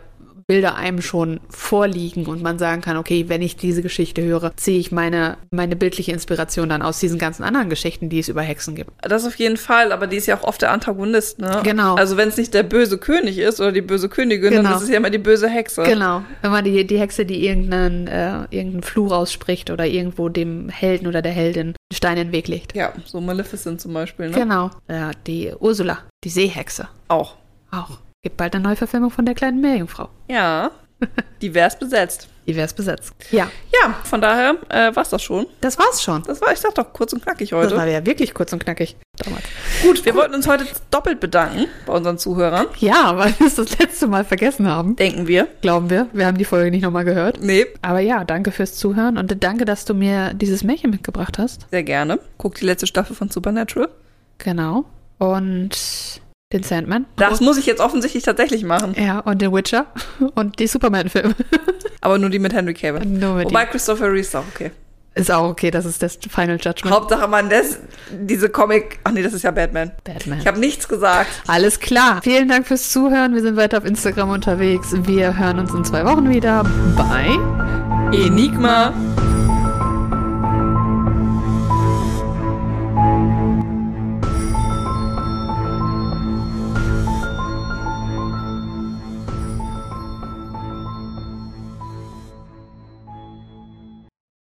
Bilder 0.51 0.75
einem 0.75 1.01
schon 1.01 1.39
vorliegen 1.47 2.25
und 2.25 2.43
man 2.43 2.59
sagen 2.59 2.81
kann, 2.81 2.97
okay, 2.97 3.29
wenn 3.29 3.41
ich 3.41 3.55
diese 3.55 3.81
Geschichte 3.81 4.21
höre, 4.21 4.51
ziehe 4.57 4.79
ich 4.79 4.91
meine, 4.91 5.37
meine 5.49 5.77
bildliche 5.77 6.11
Inspiration 6.11 6.67
dann 6.67 6.81
aus 6.81 6.99
diesen 6.99 7.17
ganzen 7.17 7.43
anderen 7.43 7.69
Geschichten, 7.69 8.09
die 8.09 8.19
es 8.19 8.27
über 8.27 8.41
Hexen 8.41 8.75
gibt. 8.75 8.91
Das 9.01 9.25
auf 9.25 9.35
jeden 9.35 9.55
Fall, 9.55 9.93
aber 9.93 10.07
die 10.07 10.17
ist 10.17 10.25
ja 10.25 10.37
auch 10.37 10.43
oft 10.43 10.61
der 10.61 10.71
Antagonist, 10.73 11.39
ne? 11.39 11.61
Genau. 11.63 11.95
Also 11.95 12.17
wenn 12.17 12.27
es 12.27 12.35
nicht 12.35 12.53
der 12.53 12.63
böse 12.63 12.97
König 12.97 13.37
ist 13.37 13.61
oder 13.61 13.71
die 13.71 13.79
böse 13.79 14.09
Königin, 14.09 14.49
Genau. 14.51 14.63
dann 14.63 14.77
ist 14.77 14.83
es 14.83 14.89
ja 14.89 14.97
immer 14.97 15.09
die 15.09 15.19
böse 15.19 15.47
Hexe. 15.47 15.83
Genau. 15.83 16.21
Wenn 16.41 16.51
man 16.51 16.65
die, 16.65 16.85
die 16.85 16.99
Hexe, 16.99 17.25
die 17.25 17.45
irgendeinen, 17.47 18.07
äh, 18.07 18.39
irgendeinen 18.49 18.83
Fluch 18.83 19.13
ausspricht 19.13 19.69
oder 19.69 19.85
irgendwo 19.85 20.27
dem 20.27 20.67
Helden 20.67 21.07
oder 21.07 21.21
der 21.21 21.31
Heldin 21.31 21.67
einen 21.67 21.75
Stein 21.93 22.17
in 22.17 22.27
den 22.27 22.31
Weg 22.33 22.49
legt. 22.49 22.75
Ja, 22.75 22.91
so 23.05 23.21
Maleficent 23.21 23.79
zum 23.79 23.93
Beispiel, 23.93 24.31
ne? 24.31 24.37
Genau. 24.37 24.69
Ja, 24.89 25.11
die 25.27 25.53
Ursula, 25.57 25.99
die 26.25 26.29
Seehexe. 26.29 26.89
Auch. 27.07 27.37
Auch. 27.71 27.99
Gibt 28.23 28.37
bald 28.37 28.53
eine 28.55 28.63
Neuverfilmung 28.63 29.09
von 29.09 29.25
der 29.25 29.33
kleinen 29.33 29.61
Meerjungfrau. 29.61 30.09
Ja, 30.27 30.69
divers 31.41 31.77
besetzt. 31.79 32.27
Divers 32.47 32.73
besetzt. 32.73 33.13
Ja, 33.31 33.49
Ja, 33.71 33.95
von 34.03 34.21
daher 34.21 34.55
äh, 34.69 34.95
war's 34.95 35.09
das 35.09 35.23
schon. 35.23 35.47
das 35.61 35.77
war's 35.79 36.03
schon. 36.03 36.21
Das 36.23 36.39
war, 36.41 36.51
ich 36.53 36.59
sag 36.59 36.75
doch, 36.75 36.93
kurz 36.93 37.13
und 37.13 37.23
knackig 37.23 37.49
Das 37.49 37.57
heute. 37.59 37.75
war 37.77 37.87
ja 37.87 38.05
wirklich 38.05 38.33
kurz 38.35 38.53
und 38.53 38.63
knackig 38.63 38.95
damals. 39.17 39.43
Gut, 39.83 40.05
wir 40.05 40.13
wollten 40.13 40.35
uns 40.35 40.47
heute 40.47 40.65
doppelt 40.91 41.19
bedanken 41.19 41.65
bei 41.87 41.93
unseren 41.93 42.19
Zuhörern. 42.19 42.67
Ja, 42.79 43.17
weil 43.17 43.33
wir 43.39 43.47
es 43.47 43.55
das 43.55 43.77
letzte 43.79 44.05
Mal 44.07 44.23
vergessen 44.23 44.67
haben. 44.67 44.95
Denken 44.95 45.27
wir. 45.27 45.47
Glauben 45.61 45.89
wir. 45.89 46.07
Wir 46.13 46.27
haben 46.27 46.37
die 46.37 46.45
Folge 46.45 46.69
nicht 46.69 46.83
nochmal 46.83 47.05
gehört. 47.05 47.39
Nee. 47.41 47.65
Aber 47.81 47.99
ja, 48.01 48.23
danke 48.23 48.51
fürs 48.51 48.75
Zuhören 48.75 49.17
und 49.17 49.43
danke, 49.43 49.65
dass 49.65 49.85
du 49.85 49.95
mir 49.95 50.33
dieses 50.35 50.63
Märchen 50.63 50.91
mitgebracht 50.91 51.39
hast. 51.39 51.67
Sehr 51.71 51.83
gerne. 51.83 52.19
Guck 52.37 52.55
die 52.55 52.65
letzte 52.65 52.85
Staffel 52.85 53.15
von 53.15 53.29
Supernatural. 53.31 53.89
Genau. 54.39 54.85
Und 55.19 55.71
den 56.53 56.63
Sandman. 56.63 57.05
Das 57.15 57.41
muss 57.41 57.57
ich 57.57 57.65
jetzt 57.65 57.79
offensichtlich 57.79 58.23
tatsächlich 58.23 58.63
machen. 58.63 58.95
Ja, 58.97 59.19
und 59.19 59.41
den 59.41 59.53
Witcher 59.53 59.87
und 60.35 60.59
die 60.59 60.67
Superman-Filme. 60.67 61.35
Aber 62.01 62.17
nur 62.17 62.29
die 62.29 62.39
mit 62.39 62.53
Henry 62.53 62.73
Cavill. 62.73 63.05
Nur 63.05 63.35
mit 63.35 63.45
Wobei 63.45 63.65
Christopher 63.65 64.07
Reeve 64.07 64.19
ist 64.19 64.35
auch 64.35 64.43
okay. 64.53 64.71
Ist 65.13 65.29
auch 65.29 65.49
okay, 65.49 65.71
das 65.71 65.85
ist 65.85 66.01
das 66.01 66.17
Final 66.29 66.57
Judgment. 66.61 66.95
Hauptsache 66.95 67.27
man 67.27 67.49
das, 67.49 67.79
diese 68.11 68.47
Comic, 68.47 68.99
ach 69.03 69.11
nee, 69.11 69.21
das 69.21 69.33
ist 69.33 69.43
ja 69.43 69.51
Batman. 69.51 69.91
Batman. 70.05 70.39
Ich 70.39 70.47
habe 70.47 70.57
nichts 70.57 70.87
gesagt. 70.87 71.29
Alles 71.47 71.81
klar. 71.81 72.21
Vielen 72.23 72.47
Dank 72.47 72.65
fürs 72.65 72.91
Zuhören. 72.91 73.33
Wir 73.33 73.41
sind 73.41 73.57
weiter 73.57 73.79
auf 73.79 73.85
Instagram 73.85 74.29
unterwegs. 74.29 74.93
Wir 74.93 75.37
hören 75.37 75.59
uns 75.59 75.73
in 75.73 75.83
zwei 75.83 76.05
Wochen 76.05 76.29
wieder. 76.29 76.63
Bye. 76.95 77.37
Enigma 78.13 78.93